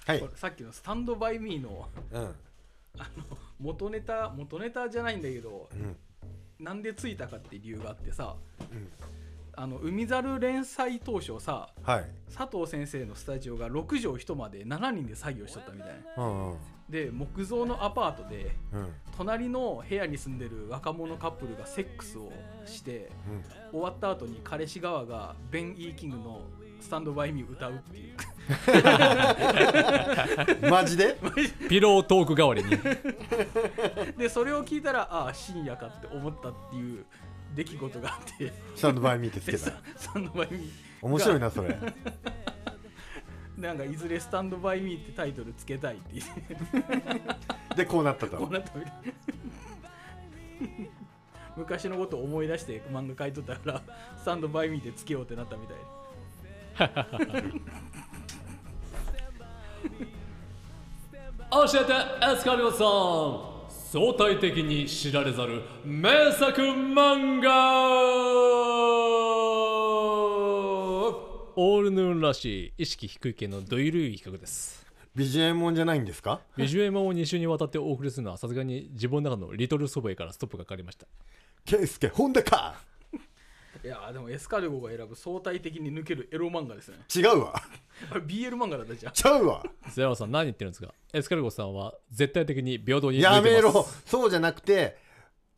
[0.07, 0.29] はい。
[0.37, 2.35] さっきの「スタンド・バイ・ミーの」うん。
[3.59, 5.97] 元ネタ元ネタじゃないんだけど、ん。
[6.65, 8.37] なんでついたかって理由があってさ、
[9.55, 12.11] あの海猿連載当初さはい。
[12.33, 16.23] 佐藤先生のスタジオが6畳一間で7人で作業しとったみたいな。
[16.23, 18.95] うんうんで木造のアパートでうん。
[19.17, 22.31] 隣の部屋に住んでる若者カップルがセックスを
[22.65, 23.11] して
[23.73, 26.43] 終わった後に彼氏側がベン・ E・キングの
[26.87, 28.15] 「スタンド・バイ・ミー」歌うっていう。
[30.63, 31.19] うんマジで。
[31.69, 32.71] ピロートーク代わりに。
[34.17, 37.05] でそれを聞いたらああ深夜かって思ったっていう
[37.57, 38.53] 出来事があって。
[38.77, 39.73] スタンドバイミーってつけでた。
[39.99, 40.71] スタンドバイミー
[41.03, 41.77] 面白いなそれ。
[43.59, 46.27] なんかいずれスタンドバイミーってタイトルつけたいって言っ
[47.69, 48.37] てでこうなったと。
[48.37, 48.93] こうなったみたい。
[51.57, 53.83] 昔のことを思い出して漫画描いとったから
[54.19, 55.77] スタンドバイミーってつけようってなったみたい
[56.79, 56.85] 教
[61.81, 67.51] えてエスカリオさん相対的に知られざる名作漫画
[71.59, 74.85] オールヌーンらしい意識低い系のどゆるい企画です
[75.15, 76.41] ビジュエモンじゃないんですか？
[76.59, 81.07] ビジュエマを2週にわたってお送りするのはさすがに自分の中のリトルソベイからストップがかかりました。
[81.65, 82.75] ケイスケホンダか
[83.87, 86.97] いやーでもエスカルゴが選ぶ相対的に抜けるエロ漫画ですね。
[87.15, 87.55] 違うわ。
[88.11, 89.13] あれ BL 漫画だったじゃん。
[89.13, 89.63] ちゃうわ。
[89.95, 90.93] ゼラさん何言ってるんですか？
[91.13, 94.97] エスカルゴさんは絶対的に平等にや抜いてめろそうじゃなくて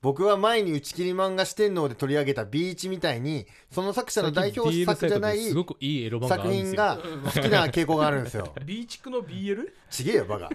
[0.03, 8.53] 僕は前に打ち切り漫画四天王で取り上げたビーチみたいにその作者の代表作じゃないすごくいいエロ漫画あ作品が好きな傾向があるんですよ。
[8.65, 9.73] ビーチクの BL?
[9.91, 10.51] ちげえよバカ。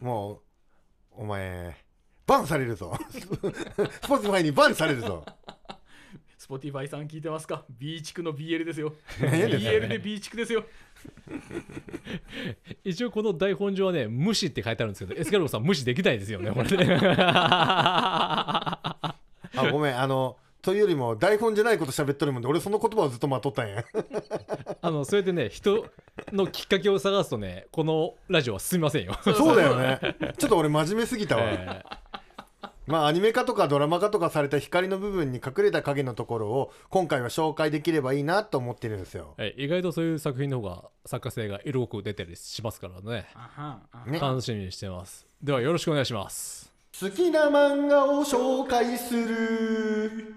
[0.00, 0.40] もう
[1.22, 1.76] お前
[2.26, 2.98] バンされるぞ。
[3.12, 3.26] ス
[4.08, 5.24] ポーツ前にバンされるぞ
[6.58, 7.64] Spotify さん聞いてますか？
[7.78, 8.92] ビーチクの BL ですよ。
[9.18, 10.64] BL でビーチクですよ。
[12.84, 16.98] 一応この台本上はね無視って書いてあるんですけどエスカルゴさん無視できないですよねこれね。
[17.16, 19.10] あ
[19.70, 23.84] ごめんあのというよりも台本じゃないこと喋っとるもんで俺その言葉をずっと待っとったんや。
[24.80, 25.86] あのそれでね人
[26.32, 29.98] のきっかけを探すとねこのラジオは進みませんよ、そうだよね。
[30.38, 31.82] ちょっと俺真面目すぎたわ、え
[32.86, 39.34] まあアニメ化とかドラマ化とかされた光の部分に隠れた影のところを今回は紹介できればいいなと思ってるんですよ。
[39.38, 43.26] ーえ意外とそういう作品の方が作家性が色濃く出たりしますからね。
[44.06, 45.26] ね楽しみにしてます。
[45.42, 46.72] ではよろしくお願いします。
[47.00, 50.34] 好きな漫画を紹介する。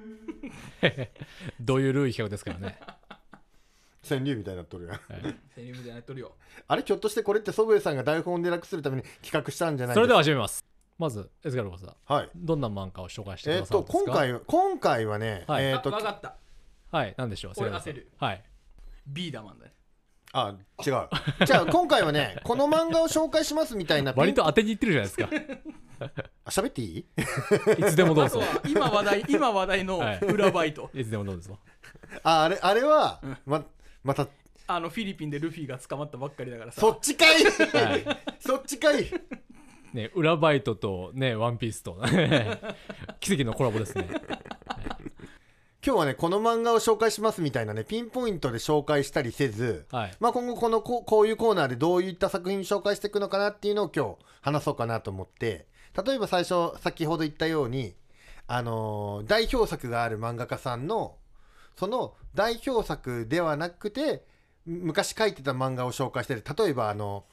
[1.59, 2.79] どういうルール企画ですからね。
[4.07, 4.99] 川柳みたいになっとるやん。
[5.53, 6.31] セリフみたいになっとるよ。
[6.67, 11.93] あれひょっとしてこれって祖父江さんが台本を狙くするために企画したんじゃないそれではは始めますまずエスカルゴさん。
[12.05, 12.29] はい。
[12.35, 13.99] どんな漫画を紹介してくださるんですか？
[14.01, 15.65] と今回今回はね、はい。
[15.67, 16.35] あえっ、と分かった。
[16.91, 17.13] はい。
[17.17, 17.53] 何でしょう？
[17.57, 17.93] 俺セガさん。
[17.93, 18.11] 焦る。
[18.17, 18.43] はい。
[19.07, 19.73] ビーダマンだね。
[20.33, 20.55] あ
[20.85, 21.45] 違う。
[21.45, 25.29] じゃあ今回はねこの漫画を紹介しますみたいな 割と当てにいってるじゃないですか。
[26.45, 27.05] あ喋っていい？
[27.79, 28.41] いつでもどうぞ。
[28.67, 30.19] 今話題今話題の はい。
[30.19, 30.89] 裏バイト。
[30.93, 31.57] いつでもどうぞ。
[32.23, 33.63] ああれあれは、ま
[34.03, 34.27] また
[34.67, 36.81] あのフィリピンでルフィが捕まったばっかりだからさ。
[36.81, 37.43] そっちかい。
[37.43, 38.05] はい。
[38.39, 39.05] そっちかい
[39.97, 41.97] ね裏バイトとねワンピースと。
[43.19, 44.07] 奇跡のコラボですね。
[45.85, 50.15] 今日はねこの漫画を紹介しますみたいなねピンポイントで紹介したりせず、はい。
[50.19, 55.67] まあ、今後このここういうコーナーでどういった作品紹介していくのかなっていうのを今日話そうかなと思って
[56.05, 57.95] 例えば最初先ほど言ったように、
[58.47, 61.15] あのー代表作がある漫画家さんの
[61.75, 64.23] その代表作ではなくて
[64.65, 67.23] む昔書いてた漫画を紹介してて例えばあの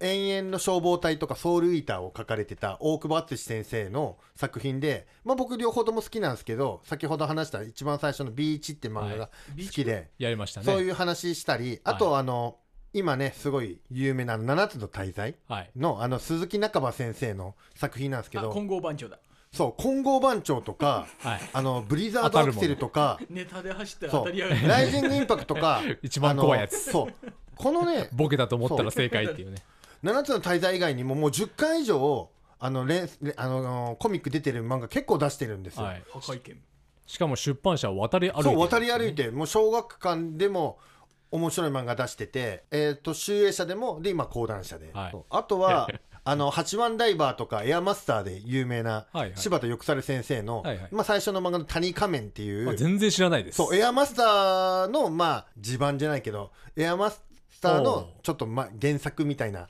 [0.00, 10.66] 永遠の消防隊とかソウルイーターを書かれてた大久保敦先生の作品で、まあ、僕両方とも好きなんですけど先ほど話した一番最初の「ビーチ」って漫画がビーチ好きで、やりましたね。
[10.66, 12.58] そういう話したりあとあの、
[12.92, 19.18] 今ねすごい有名な「七つの大罪はい」のあの鈴木中葉先生の作品なんですけどあ金剛番長だ。
[19.52, 21.40] そう金剛番長とかはい。
[21.52, 26.90] あのブリザードアクセルとかネタで走ったらそう当たり屋がライジングインパクトとか 一番怖いやつ。
[26.90, 27.14] そう。
[27.56, 29.62] このねボケだと思ったら正解っていうね
[30.06, 36.02] 7つの大罪以外にももう10回以上あの連あのコミック出てる漫画結構出してるんですよ、はい。
[36.10, 36.58] 破壊剣
[37.06, 40.78] しかも出版社は渡り歩いてそう渡りい歩いてもう小学館でも
[41.30, 45.16] 面白い漫画出してて、えー、と集英社でもで今講談社で、はい。
[45.30, 45.88] あとは
[46.28, 50.88] あの八番ダイバーとかエアマスターで有名な柴田よくさる先生の、はいはい。
[50.90, 53.56] まあ、最初の漫画の「谷仮面」っていう、まあ全然知らないです。
[53.56, 57.22] そうエアマスターのまあ地盤じゃないけどエアマス
[57.60, 58.06] ターおのう。
[58.22, 59.68] ちょっと、ま、原作みたいな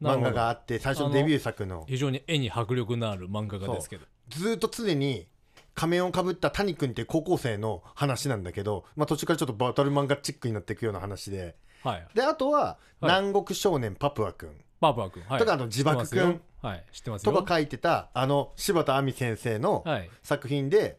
[0.00, 1.84] 漫画があって最初のデビュー作の。
[1.88, 4.06] 非常に絵に迫力のある漫画家ですけど。
[4.28, 5.26] ずーっと常に
[5.74, 11.56] 仮面をかぶった谷君っていう高校生の話なんだけど、まあ、途中からちょっとバトル漫画チックになっていくような話で。
[11.82, 12.06] はい。
[12.14, 12.76] であとは、はい。
[13.02, 15.38] 南国少年パプア君パーパー君はい。
[15.38, 16.84] とかあの自爆君はい。
[16.92, 17.32] 知ってますよ。
[17.32, 20.10] とか書いてたあの柴田亜美先生のはい。
[20.22, 20.98] 作品で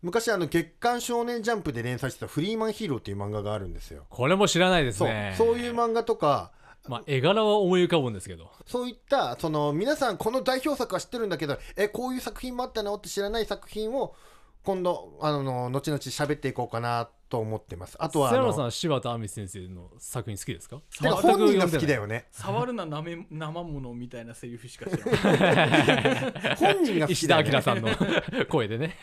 [0.00, 4.04] 昔あの月刊少年ジャンプで連載してた「フリーマンヒーロー」っていう漫画があるんですよ。
[4.10, 5.08] これも知らないですそう。
[5.08, 6.52] ねそういう漫画とか
[6.88, 8.50] まあ絵柄は思い浮かぶんですけど。
[8.66, 12.94] そういったその皆さんこの代表作は知ってるんだけどえこういう作品もあったの？
[12.94, 14.14] って知らない作品を
[14.64, 17.96] 今度あの後々喋っていこうかなと思ってます。
[18.00, 20.80] あとはあセララさんのは柴田亜美先生の作品好きですか？
[20.90, 22.26] てか本人が好きだよね。
[22.30, 27.88] 触るななめ生物みたいなセリフしか知らない、 本人が好き石だよ、ね、田明さんの
[28.48, 28.96] 声でね。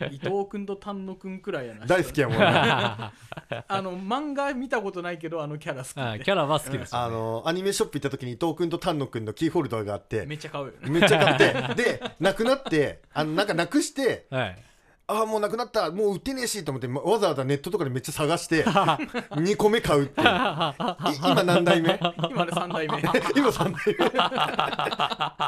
[0.00, 0.14] うん。
[0.14, 1.86] 伊藤君と丹野君くらいやな。
[1.86, 2.44] 大好きやもんね。
[3.68, 7.06] あの漫画見たことないけどあのキャラ好きキャラは好きですよ、ね。
[7.06, 10.90] あのアニメショップ行った時に伊藤君と丹野君のキーホルダーがあってめっちゃ買うよね。
[10.90, 11.74] めっちゃ買って。
[11.74, 14.64] でなくなってあのなんかなくしてはい
[15.10, 15.90] ああもうなくなった。
[15.90, 20.26] もう売ってねえしと思ってまわざわざネットとかでめっちゃ探して 2個目買うっていう。
[20.26, 21.98] い今何代目？
[22.30, 22.98] 今で3代目。
[23.36, 23.74] 今3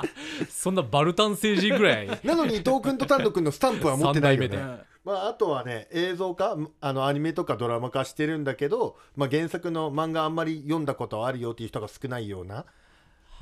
[0.00, 0.10] 代
[0.50, 4.48] そんなバルタン星人ぐらい目なのに伊藤君と丹野君のスタンプは持ってないよね。
[4.48, 12.66] 三代目うんまあ、あとはね映像化あのアニメとかドラマ化してるんだけど、まあ、原作の漫画あんまり読んだことあるよっていう人が少ないような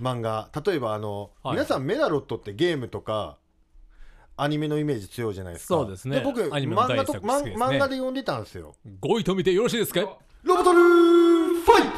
[0.01, 0.49] 漫画。
[0.65, 1.57] 例えばあの、はい。
[1.57, 3.37] 皆さんメダロットってゲームとか
[4.43, 5.75] アニメのイメージ強いじゃないですか。
[5.75, 6.21] そうですね。
[6.25, 7.65] 僕アニメの漫画と、第一作好きですね。
[7.65, 8.75] 漫画で読んでたんですよ。
[9.01, 10.01] 語彙と見てよろしいですか
[10.43, 11.91] 「ロボトルファイ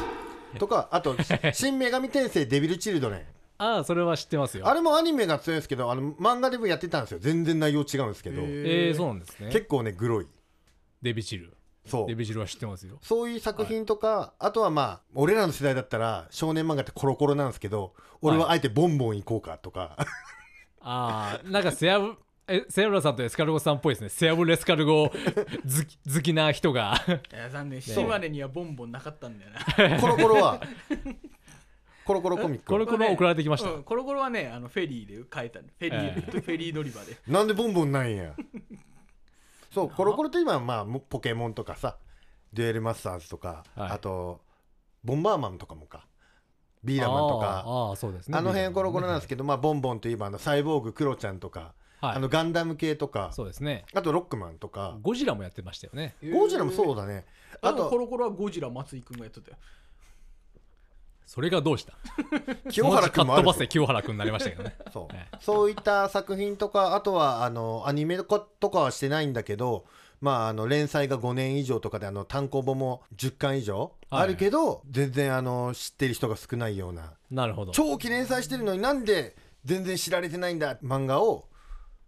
[0.53, 1.15] ト!」とかあと
[1.53, 3.25] 「新女神転生デビルチルドレン。
[3.57, 4.67] ああそれは知ってます」よ。
[4.67, 7.19] あれもアニメが強いんですけどあの漫画でもやってたんですよ。
[7.19, 8.41] 全然内容違うんですけど。
[8.41, 8.45] へ
[8.89, 9.49] えー、そうなんですね。
[9.51, 10.27] 結構ねグロい。
[11.01, 11.55] デビチル。
[11.85, 12.07] そう。
[12.07, 12.97] デビチルは知ってますよ。
[13.01, 19.97] そういう作品とか、あとはまあ俺らの世代だったら少年漫画ってコロコロなんですけど俺はあえてボンボン行こうかとか、
[20.79, 22.15] ああなんかセアブ
[22.47, 24.09] えセアブラさんとエスカルゴさんっぽいですね。
[24.09, 25.15] セアブルエスカルゴ好
[25.85, 26.99] き好きな人が。
[27.07, 27.81] いや残念。
[27.81, 29.51] 島根にはボンボンなかったんだよ
[29.89, 29.99] な。
[30.01, 30.61] コロコロは
[32.05, 32.65] コロコロコミック。
[32.65, 35.61] これこれ送られてきました、うんコロコロはねあのフェリーで変えた。
[35.61, 37.17] のフェリー、えフェリー乗り場で。
[37.27, 38.33] なんでボンボンないんや。
[39.71, 41.97] そうコロコロと今はまあもポケモンとかさ
[42.51, 43.91] デュエルマスターズとか、はい。
[43.91, 44.41] あと
[45.03, 46.07] ボンバーマンとかもか。
[46.83, 47.59] ビーダーマンとか。
[47.59, 48.37] あーあーそうですね。
[48.37, 51.73] あの辺コロコロなんですけど、まあ、ボンボンといえばあのサイボーグクロちゃんとか、
[52.03, 52.15] はい。
[52.17, 53.85] あのガンダム系とかそうですね。
[53.93, 54.97] あとロックマンとか。
[55.01, 56.15] ゴジラもやってましたよね。
[56.33, 57.25] ゴジラもそうだね。
[57.61, 59.57] ああととコロコロはゴジラ松井君がやってたよ。
[61.25, 61.93] それがどうした？
[62.69, 64.75] 清原君もあるかっ飛ばせ清原君になりましたけどね。
[64.91, 65.15] そう。
[65.15, 69.85] えそういった作品とかあとはあのアニメとかはしてないんだけど
[70.19, 74.23] まあ、あの連載が5年以上とかであの単行本も10巻以上はい。
[74.23, 77.13] あるけど、全然あの知ってる人が少ないような。
[77.29, 77.73] なるほど。
[77.73, 79.35] 長期連載してるのになんで
[79.65, 81.45] 全然知られてないんだ漫画を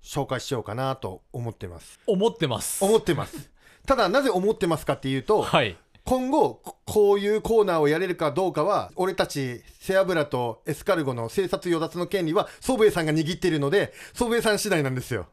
[0.05, 1.99] 紹介しようかなと思ってます。
[2.05, 2.85] 思ってます。
[2.85, 3.49] 思ってます。
[3.87, 5.75] ただなぜ思ってますかっていうとはい。
[6.05, 15.25] 今後ここういうコーナーをやれるかどうかは俺たち背脂とエスカルゴの生殺与奪の権利は祖父江さんが握っているので祖父江さん次第なんですよ。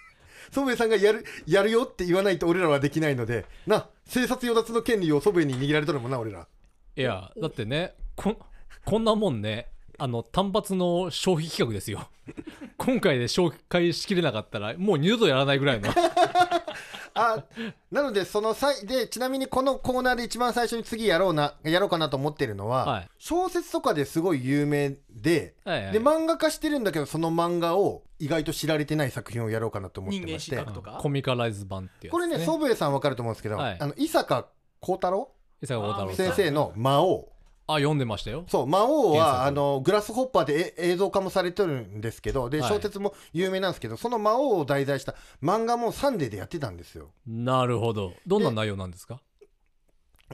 [0.52, 6.46] 祖父江さんがやるやるよって言わないと俺らはできないのでな生殺与奪の権利を祖父江に握られとるもんな俺ら。
[6.96, 8.36] いやだってねこ
[8.84, 12.08] こんなもんねあの単発の消費企画ですよ。
[12.78, 15.90] 今回で紹介しきれなかったらもう二度とやらないぐらいの。
[17.14, 17.42] あ
[17.90, 23.08] なのでその際でちなみにこのコーナーで一番最初に次やろうなやろうかなと思ってるのは、はい。
[23.18, 30.38] 小説とかですごい有名で、はいはいで漫画化してるんだけどその漫画を意外と知られてない作品をやろうかなと思ってまして。
[30.38, 30.98] 失格とか？
[31.00, 33.76] コミカライズ版ってやつこれね祖父江さん分かると思うんですけど、はい。
[33.80, 34.46] あの伊坂
[34.78, 35.32] 幸太郎？
[35.60, 36.26] 伊坂幸太郎さん。
[36.26, 37.32] 先生の魔王
[37.68, 38.44] あ読んでましたよ。
[38.48, 42.68] そう魔王はあのグラスホッパーでえ映像化もされてるんですけどではい。
[42.70, 47.10] 小説も有名なんですけど、その魔王を題材した漫画もサンデーでやってたんですよ。
[47.26, 48.14] なるほど。
[48.26, 49.20] どんな内容なんですか？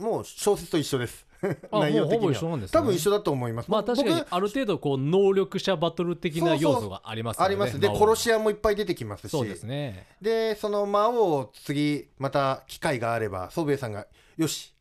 [0.01, 1.27] もう小説と一緒です。
[1.71, 2.81] あ内容的もうほぼ一緒なんですね。
[2.81, 3.71] 多分一緒だと思います。
[3.71, 7.47] まあ僕確かにある程度こう能力者バトル的な要素がありますよね。
[7.47, 7.79] あります。
[7.79, 7.99] で魔王。
[8.11, 9.31] 殺し屋もいっぱい出てきますし。
[9.31, 10.07] そうですね。
[10.23, 14.07] でその魔王を次また機会があれば祖父江さんが
[14.39, 14.73] 「よし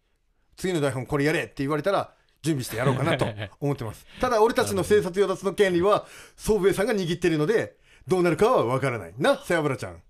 [0.55, 3.25] 次の台本これやれ」って言われたら準備してやろうかなと
[3.59, 4.05] 思ってます。
[4.21, 7.77] ただ俺たちの生殺与奪の権利は祖父江さんが握ってるので
[8.07, 10.01] どうなるかは分からないな背脂ちゃん。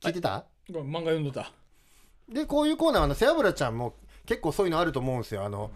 [0.00, 0.44] 聞いてた？
[0.70, 1.50] 漫画読んどった。
[2.28, 3.94] でこういうコーナーは背脂ちゃんも
[4.26, 5.42] 結構そういうのあると思うんですよ。
[5.44, 5.70] あの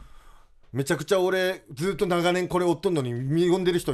[0.73, 3.93] めちゃくちゃ俺ずっと長年これ追っとんのに見込んでる人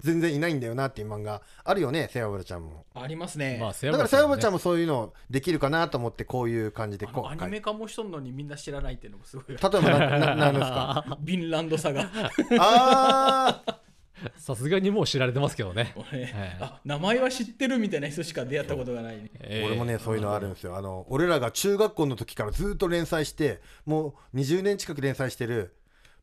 [0.00, 2.84] 全然いないんだよなっていう漫画あるよね背脂ちゃんも。
[2.94, 11.18] ありますね、まあだから背脂ちゃんももそういうのできるかなと思ってこういう感じでアニメ化もしとんのにみんな知らないっていうのもすごい例えばなななんですか？
[11.20, 12.10] ビンランドサガ。
[12.58, 13.74] あー。
[14.38, 16.32] さすがにもう知られてますけどね、俺はい。
[16.60, 19.30] あ名前は知ってるみたいな人しか出会ったことがないね。
[19.40, 20.76] えー俺もねそういうのあるんですよ。
[20.76, 25.74] あの俺らが中学校の時からずっと連載してもう20年近く連載してる「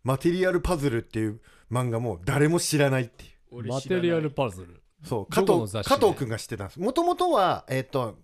[0.03, 1.39] マテリアルパズル」っていう
[1.71, 3.67] 漫画も誰も知らないっていう。
[3.67, 4.81] マテリアルパズル。
[5.03, 6.79] そう加藤加藤君が知ってたんです。
[6.79, 8.17] もともとはえっ、と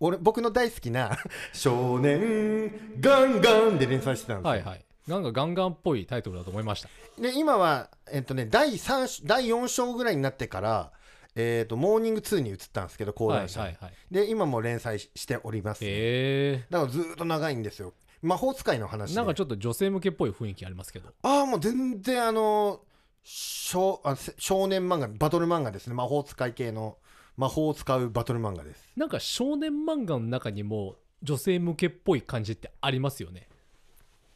[0.00, 1.18] 俺僕の大好きな
[1.52, 2.70] 「少年
[3.00, 4.84] ガンガン」で連載してたんですよ、はいはい。
[5.06, 6.88] なんかガンガンっぽいタイトルだと思いました。
[7.20, 10.92] で今は、えっとね、第3第4章ぐらいになってから、
[11.34, 17.92] えー、とモーニング2に移ったんですけど講はい談社に、はいはいで今も連載ししております、えだからずーっと長いんですよ
[18.22, 21.10] 魔法使いの話なんかちょっと女性向けっぽい雰囲気ありますけど。
[21.22, 22.80] ああもう全然あの
[23.22, 25.94] 少あせ少年漫画バトル漫画ですね。
[25.94, 26.98] 魔法使い系の
[27.36, 28.90] 魔法を使うバトル漫画です。
[28.96, 33.48] なんか少年漫画の中にも女性向けっぽい感じってありますよね。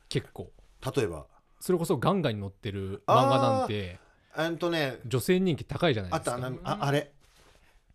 [0.08, 0.52] 結構。
[0.94, 1.26] 例えば。
[1.58, 3.98] それこそガンガンに載ってる漫画なんて。
[4.34, 4.98] あんとね。
[5.06, 6.34] 女性人気高いじゃないですか。
[6.34, 7.12] あのああれ。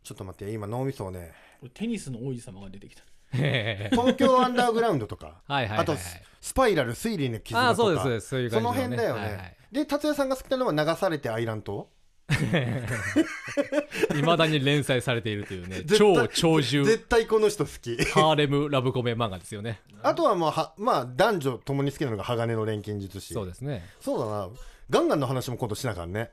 [0.04, 1.34] ちょっと待って今脳みそをね。
[1.74, 9.58] テニスの王子様が出てきた東京アンダーグラウンドとか はいあとススパイラル推理の絆とかああその辺だよね、はいはい。
[9.72, 11.88] で達也さんが好きなのは流されてアイラン島
[14.16, 17.96] いまだに連載されているというね 超長寿絶対この人好き。
[18.12, 19.82] ハーレムラブコメ漫画ですよね。
[20.04, 23.34] あとはもうはまあ男女ともに好きなのが鋼の錬金術師。
[23.34, 23.86] そうですね。
[24.02, 24.50] そうだな。
[24.90, 26.32] ガンガンの話も今度しなあかんね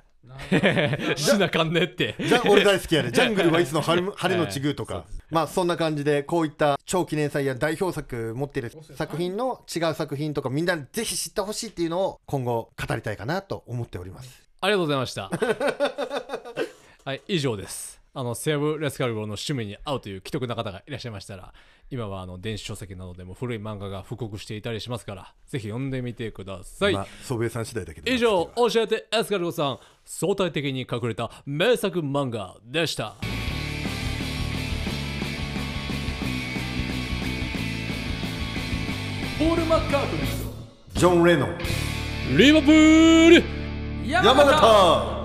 [1.17, 2.15] しなかんねって。
[2.19, 14.43] じゃ俺大好きやで ジャングルはいつの晴れのちぐとか、まあそんな感じでこういった長期連載や代表作持ってる作品の違う作品とかみんなぜひ知ってほしいっていうのを今後語りたいかなと思っております。
[14.61, 15.31] ありがとうございました。
[17.05, 21.53] はい以上ですあのセアブ・レスカルゴの趣味に合うという既得な方がいらっしゃいましたら
[21.91, 33.17] 今はあの電子書籍などでも古い漫画が復刻していたりしますからぜひ読んでみてください、まあ祖父江さん次第だけど以上教えてエスカルゴさん相対的に隠れた名作漫画でした。
[39.37, 41.59] ポール・マッカートニージョン・レノン。
[42.39, 43.43] リバプール！
[43.43, 43.49] と
[44.07, 45.24] 山形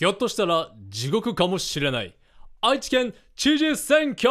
[0.00, 2.16] ひょっとしたら地獄かもしれない。
[2.62, 4.30] 愛知県知事選挙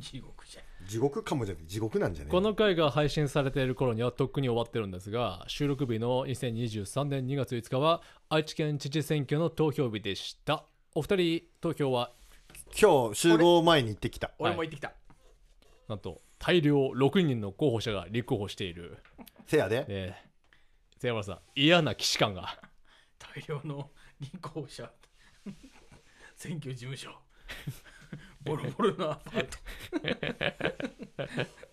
[0.00, 0.88] 地獄じゃん。
[0.88, 2.30] 地獄かもじゃなくて地獄なんじゃね？
[2.30, 10.64] この回が配信されている頃にはとっくに終わってるんですが収録日の2023年2月5日は愛知県知事選挙の投票日でした。
[10.94, 12.12] お二人投票は？
[12.80, 14.30] 今日集合前に行ってきた。
[14.38, 14.94] 俺も行ってきた、
[15.90, 18.96] なんと大量6人の候補者が立候補している。
[19.46, 19.84] せやで。
[19.86, 20.24] ね
[20.98, 22.58] 瀬山さん嫌な既視感が
[23.18, 23.90] 大量の
[24.20, 24.90] 立候補者。
[26.36, 27.10] 選挙事務所。
[28.44, 29.58] ボロボロのアパート。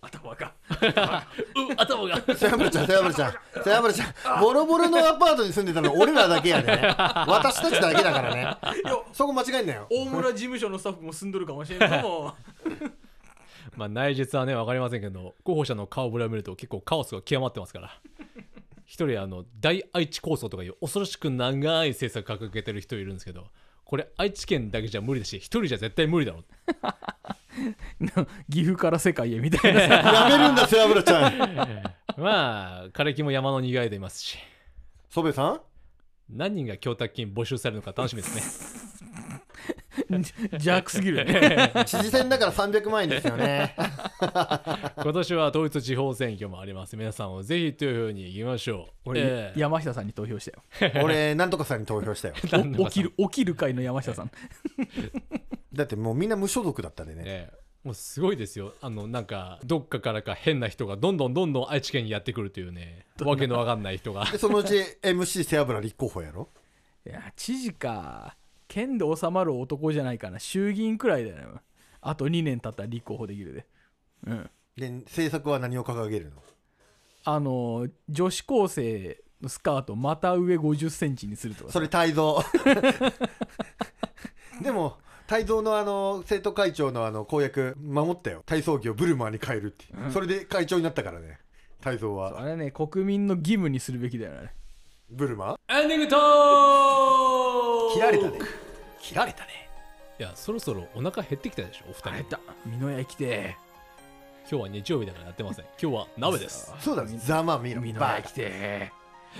[0.00, 0.52] 頭が。
[0.70, 2.20] う頭が。
[2.34, 3.32] 瀬山ちゃん瀬山ちゃん。
[3.32, 4.40] ちゃん。
[4.40, 6.94] ボロボロのアパートに住んでたの俺らだけやで、ね、
[7.28, 8.40] 私たちだけだからね。
[8.40, 8.58] いや
[9.12, 9.86] そこ間違えんなよ。
[9.90, 12.34] 大村事務所のスタッフも住んどるかもしれんけども。
[13.76, 17.98] まあ内実はね分かりませんけど候補者の顔ぶれを見ると結構カオスが極まってますから
[18.84, 23.46] 一人あの大愛知構想とかいう恐ろしく長い政策掲げてる人いるんですけど
[23.84, 26.42] これ愛知県だけじゃ無理だし一人じゃ絶対無理だろ。
[28.50, 29.80] 岐阜から世界へみたいな。
[29.80, 29.86] さ
[30.28, 31.38] やめるんだ瀬山ちゃん。
[32.20, 34.38] まあ枯れ木も山の苦いでいますし。
[35.10, 35.60] 祖父江さん？
[36.30, 38.83] 何人が供託金募集されるのか楽しみですね
[40.52, 41.72] 邪悪すぎるよね。
[41.86, 43.74] 知事選だから300万円ですよね。
[45.02, 46.96] 今年は統一地方選挙もあります。
[46.96, 49.24] 皆さんをぜひ投票に行きましょう、俺、え
[49.56, 49.60] え。
[49.60, 50.50] 山下さんに投票し
[50.80, 51.04] たよ。
[51.04, 52.34] 俺なんとかさんに投票したよ。
[52.78, 54.30] お起きる起きる会の山下さん。
[55.72, 57.22] だってもうみんな無所属だったんでね。
[57.22, 57.50] ね
[57.84, 58.72] もうすごいですよ。
[58.80, 63.04] あのなんかどっかからか変な人がどんどんどんどん愛知県にやってくるというね。
[63.20, 64.24] わけのわかんない人が。
[64.24, 66.48] でそのうち MC 背脂立候補やろ？
[67.06, 68.34] いや知事か
[68.74, 70.40] 県で収まる男じゃないかな。
[70.40, 71.44] 衆議院くらいだよね。
[72.00, 73.66] あと2年経ったら立候補できるで。
[74.26, 74.50] うん。
[74.76, 76.42] で政策は何を掲げるの？
[77.24, 81.74] あの女子高生のスカートまた上5 0センチにするとかさ。
[81.74, 82.42] それ泰造。
[84.60, 84.98] でも
[85.28, 88.42] 泰造のあの生徒会長のあの公約守ったよ。
[88.44, 90.08] 体操着をブルマーに変えるって、う。
[90.08, 90.12] ん。
[90.12, 91.38] それで会長になったからね。
[91.80, 92.40] 泰造は。
[92.40, 92.72] あれね。
[92.72, 94.52] 国民の義務にするべきだよね。
[95.10, 95.56] ブルマ？
[95.68, 98.38] エンディングトーク切られたね
[99.04, 99.68] 切られたね。
[100.18, 102.38] いやそろそろお腹減ってきたでしょお二人。
[102.66, 103.56] 美濃屋来て
[104.50, 105.64] 今日は日曜日だからやってません。
[105.80, 106.72] 今日は鍋です。
[106.80, 106.96] そう。
[106.96, 107.82] だざまあみろ。
[107.82, 108.90] 美濃屋来て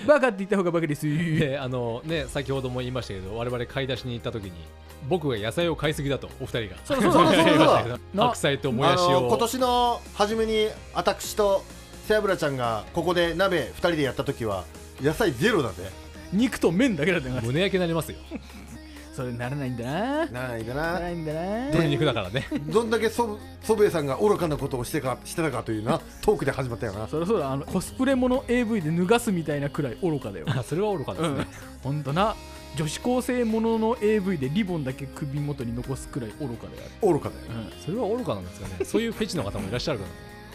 [0.07, 1.07] バカって言った方がバカです。
[1.07, 4.53] で あのね先ほども言いましたけど我々買い出しに行った時に
[5.09, 6.77] 僕が野菜を買いすぎだとお二人が。
[6.85, 7.35] そうそうそうそう。
[7.35, 11.65] そ う言いましたけどな白菜ともやしあの今を年の初めに私と
[12.07, 14.65] 背脂ちゃんがここで鍋2人でやった時は
[15.01, 15.91] 野菜ゼロだぜ。
[16.33, 17.43] 肉と麺だけだったから。
[17.43, 18.19] 胸焼けになりますよ
[19.15, 20.27] それならないんだな。
[20.27, 20.83] ならないんだな。
[20.83, 21.41] ならないんだな。
[21.67, 22.47] 鶏肉だからね。
[22.67, 27.07] どんだけ祖祖父江さんが愚かなことをしてかしてたかというなトークで始まったよな。
[27.07, 27.53] そりゃそうだ。
[27.53, 30.47] あのコスプレもの AV で脱がすみたいなくらい愚かだよ。
[30.49, 31.47] あそれは愚かですね、
[31.83, 32.35] ほんとな。
[32.77, 37.13] 女子高生ものの AV でリボンだけ首元に残すくらい愚かだよ。
[37.13, 38.85] 愚かだよあれ、それは愚かなんですかね。
[38.85, 40.07] そういうフェチの方もいらっしゃるか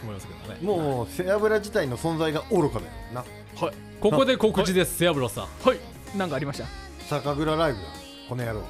[0.03, 0.59] 思いますけどね。
[0.61, 3.21] もう背脂自体の存在が愚かだよな。
[3.21, 3.73] はい。
[4.01, 4.97] ここで告知です。
[4.97, 5.45] セアブロさん。
[5.63, 5.79] はい。
[6.17, 6.65] なんかありました？
[7.07, 7.83] 酒蔵ライブだ
[8.29, 8.61] この野郎。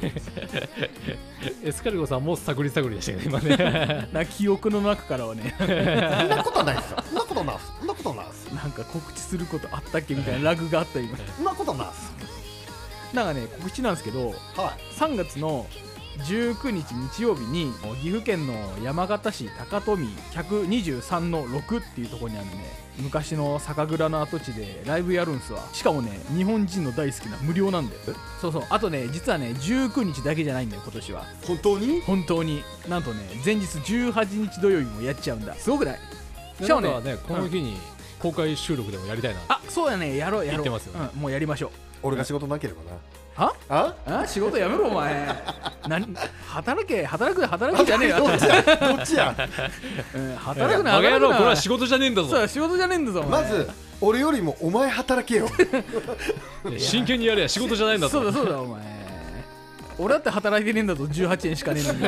[1.62, 4.08] エスカルゴさんも探り探りでしたけど今ね。
[4.12, 5.54] な記憶の中からはね。
[5.58, 5.68] そん
[6.28, 7.04] なことないっすよ。
[7.06, 7.72] そんなことないっす。
[7.78, 8.54] そんなことないっす。
[8.54, 11.18] なんか告知することあったっけみたいなラグがあった今。
[11.36, 13.14] そんなことないっす。
[13.14, 14.34] なんかね告知なんですけどはい。
[14.98, 15.66] 3月の
[16.18, 25.60] 19日日曜日に岐阜県の山形市高富123の6っていうところにあるね昔の酒蔵の跡地でライブやるんすわ。
[25.74, 28.00] しかもね日本人の大好きな無料なんだよ。
[28.40, 28.62] そうそう。
[28.70, 31.24] あとね実はね19日だけじゃないんだよ今年は。
[31.46, 32.00] 本当に？
[32.00, 32.64] 本当に。
[32.88, 35.54] なんとね前日18日土曜日もやっちゃうんだ。
[35.56, 35.98] すごくない？
[36.62, 37.76] しかもねねこの日に
[38.18, 40.16] 公開収録でもやりたいなあそうやね。
[40.16, 40.62] やろうやろう。
[40.62, 41.10] 言ってますよね。
[41.14, 41.70] うん、もうやりましょう。
[42.02, 42.92] 俺が仕事なければな
[43.36, 43.54] は？
[43.68, 43.94] あ？
[44.06, 44.26] あ？
[44.26, 45.28] 仕事やめろお前。
[45.88, 46.14] 何？
[46.48, 47.04] 働け。
[47.04, 48.16] 働くで働くじゃねえよ。
[48.18, 48.62] どっちや？
[48.62, 48.72] ど
[49.02, 49.34] っちや？
[50.14, 50.92] うん働くな。
[50.92, 52.28] 働くな郎これは仕事じゃねえんだぞ。
[52.28, 53.68] そうだ仕事じゃねえんだぞまず
[54.00, 55.48] 俺よりもお前働けよ。
[56.78, 58.20] 真剣にやれや仕事じゃないんだぞ。
[58.20, 58.80] そうだそうだお前。
[59.98, 62.00] 俺だって働いてねえんだぞ18円しかねえのに。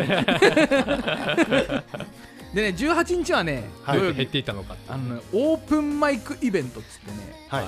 [2.55, 4.01] でね18日はねはい。
[4.15, 4.75] 減っていったのか。
[4.89, 7.17] あのねオープンマイクイベントっつってね
[7.49, 7.65] はい。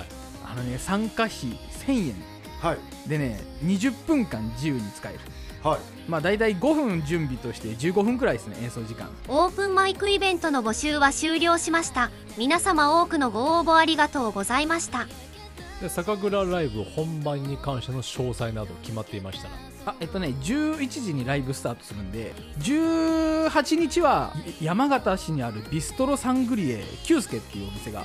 [0.50, 1.34] あのね参加費
[1.86, 2.14] 1000円
[2.60, 3.08] はい。
[3.08, 5.18] でね20分間自由に使える。
[5.62, 5.80] はい。
[6.08, 9.10] まあ大体5分準備として15分くらいですね演奏時間。
[9.28, 12.10] オープンマイクイベントの募集は終了しました。
[12.38, 15.06] 皆様多くのご応募ありがとうございました。
[15.80, 19.54] で酒蔵ライブ本番に関しての詳細など決まっていましたら。
[19.86, 24.30] あえっとね11時にライブスタートするんで18日は
[24.60, 28.04] い山形市にあるビストロサングリエキュースケっていうお店が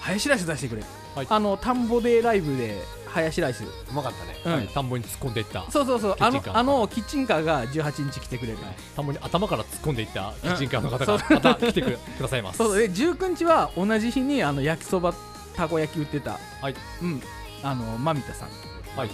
[0.00, 1.26] ハヤシライス出してくれる、はい。
[1.30, 4.36] あの田んぼでライブでハヤシライス、うまかったね。
[4.44, 4.52] うん。
[4.52, 5.70] はい田んぼに突っ込んでいった。
[5.70, 6.16] そうそうそう。
[6.18, 6.58] あのキッチンカー。
[6.58, 8.58] あのキッチンカーが18日来てくれる、
[8.94, 12.58] 田んぼに頭から突っ込んでいったキッチンカーの方うんがまた来てくくださいます。
[12.58, 12.68] そう。
[12.68, 15.14] そうで19日は同じ日にあの焼きそば
[15.56, 16.74] たこ焼き売ってた、はい。
[17.02, 17.22] うん。
[17.62, 18.48] あのマミタさん、
[18.96, 19.08] はい。
[19.08, 19.12] う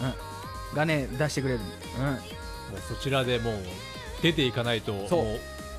[0.74, 1.60] ん、がね出してくれる。
[1.98, 2.04] うん。
[2.04, 2.18] もう
[2.88, 3.54] そちらでもう
[4.22, 5.08] 出ていかないともう。
[5.08, 5.24] そう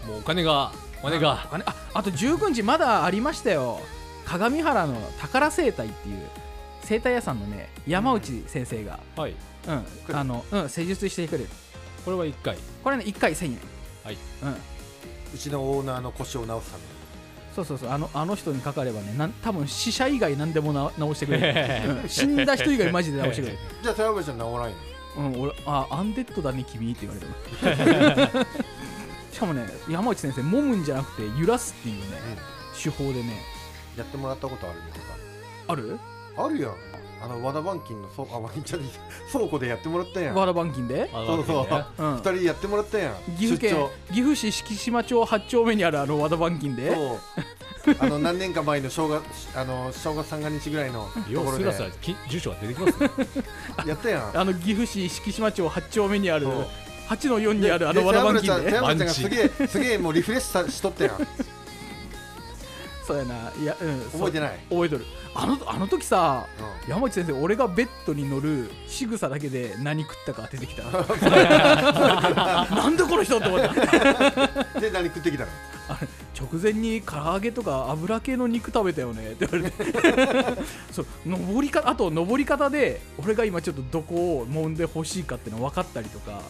[0.08, 1.32] もうお金がお金が。
[1.32, 3.80] あお金ああと19日まだありましたよ。
[4.26, 6.28] 鏡原の宝生態っていう
[6.86, 9.36] 生態屋さんのね山内先生が、はい。
[9.68, 11.50] うんあのうん、施術してくれる。
[12.06, 12.58] これは1回？
[12.84, 13.60] これね1回1000円。
[14.04, 14.18] はい。
[14.44, 14.52] うん。
[15.34, 16.90] うちのオーナーの腰を直すために。
[17.56, 17.90] そうそうそう。
[17.90, 22.10] あのあの人にかかればねなん多分死者以外何でもな直してくれる、 うん。
[22.10, 23.58] 死んだ人以外マジで直してくれる。
[23.82, 24.76] じゃあ澤部ちゃん治らんよ
[25.18, 28.46] うん、俺あアンデッドだね君って言われたの
[29.32, 32.18] しかもね山内先生揉むんじゃなくて揺らすっていうね、
[32.82, 33.42] 手法でね。
[33.98, 34.86] やってもらったことあるよ。
[35.68, 36.00] ある？
[36.38, 36.76] あるやん。
[37.22, 39.00] あの和田板金のそうあ和田じゃねえ。
[39.32, 40.36] 倉庫でやってもらったやん。
[40.36, 41.74] 和田板金で、あそうそう。
[41.74, 41.86] ね。
[41.98, 42.16] うん。
[42.18, 43.16] 二、人やってもらったやん。
[43.38, 43.72] 岐阜県。
[43.72, 43.92] 出張。
[44.14, 46.94] 岐阜市敷島町8丁目にあるあの和田板金で。
[46.94, 47.20] そう。
[48.00, 49.24] あの何年か前の正月
[49.56, 51.72] あの正月三が日ぐらいのところで。
[52.30, 53.10] 住所が出てきますね。
[53.88, 54.32] やったやん。
[54.38, 56.68] あの岐阜市敷島町8丁目にあるそう。
[57.08, 58.70] 8の4にあるあでの和田板で金で。
[58.72, 61.28] 瀬山ちゃん瀬山ちゃんがすげえすげえもうリフレッシュさしとったやん
[63.06, 63.52] そうやな。
[63.60, 65.06] いや、うん、い覚えてない、覚えとる。
[65.38, 66.48] あのあの時さ
[66.88, 70.84] う山内先生俺がベッドに乗る仕草だけで何食ったか出てきた。
[72.74, 73.70] なんでこの人って思った。
[74.80, 75.52] ん、で何食ってきたの？
[76.38, 79.34] 直前に唐揚げとか油系の肉食べたよね。
[79.34, 80.62] って言われて。
[80.92, 86.42] そう登りかあと登り方で俺が今ちょっとどこを揉んでほしいかっての分かったりとか。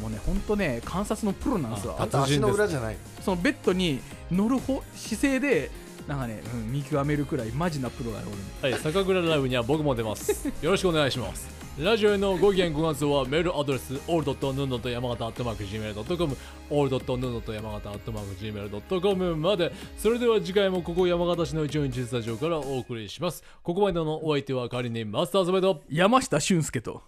[0.00, 1.96] もうねほんとね観察のプロなんですよ。
[1.98, 2.96] ああんた足の裏じゃない。
[3.24, 5.70] そのベッドに乗る方姿勢で
[6.06, 8.28] なんかね、うん、見極めるくらいマジなプロがおる
[8.62, 10.48] はい酒蔵ライブには僕も出ます。
[10.62, 11.54] よろしくお願いします。
[11.78, 16.36] ラジオへのご意見ご感想はメールアドレス all.nuno.yamagata.gmail.com
[16.70, 19.72] all.nuno.yamagata.gmail.com まで。
[19.98, 23.44] それでは次回もここ山形市の一応日スタジオからお送りします。
[23.62, 25.82] ここまでのお相手は仮にマスターズベド。
[25.90, 27.02] 山下俊介と。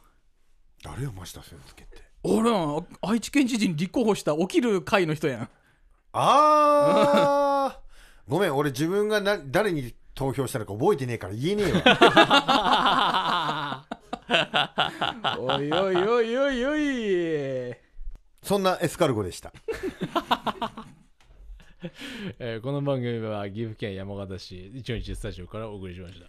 [0.83, 1.87] 誰よ増田先生って？
[2.25, 5.49] 俺は愛知県知事に立候補した起きる会の人やん。
[6.13, 7.88] あー
[8.29, 11.83] ごめん俺自分がな誰に投票したのか覚えてねえから言えねえわ。
[15.39, 16.77] おいおいおいおいお
[17.73, 17.77] い。
[18.43, 19.53] そんなエスカルゴでした。
[22.41, 26.27] えーこの番組は岐阜県山形市一応日スタジオからお送りしました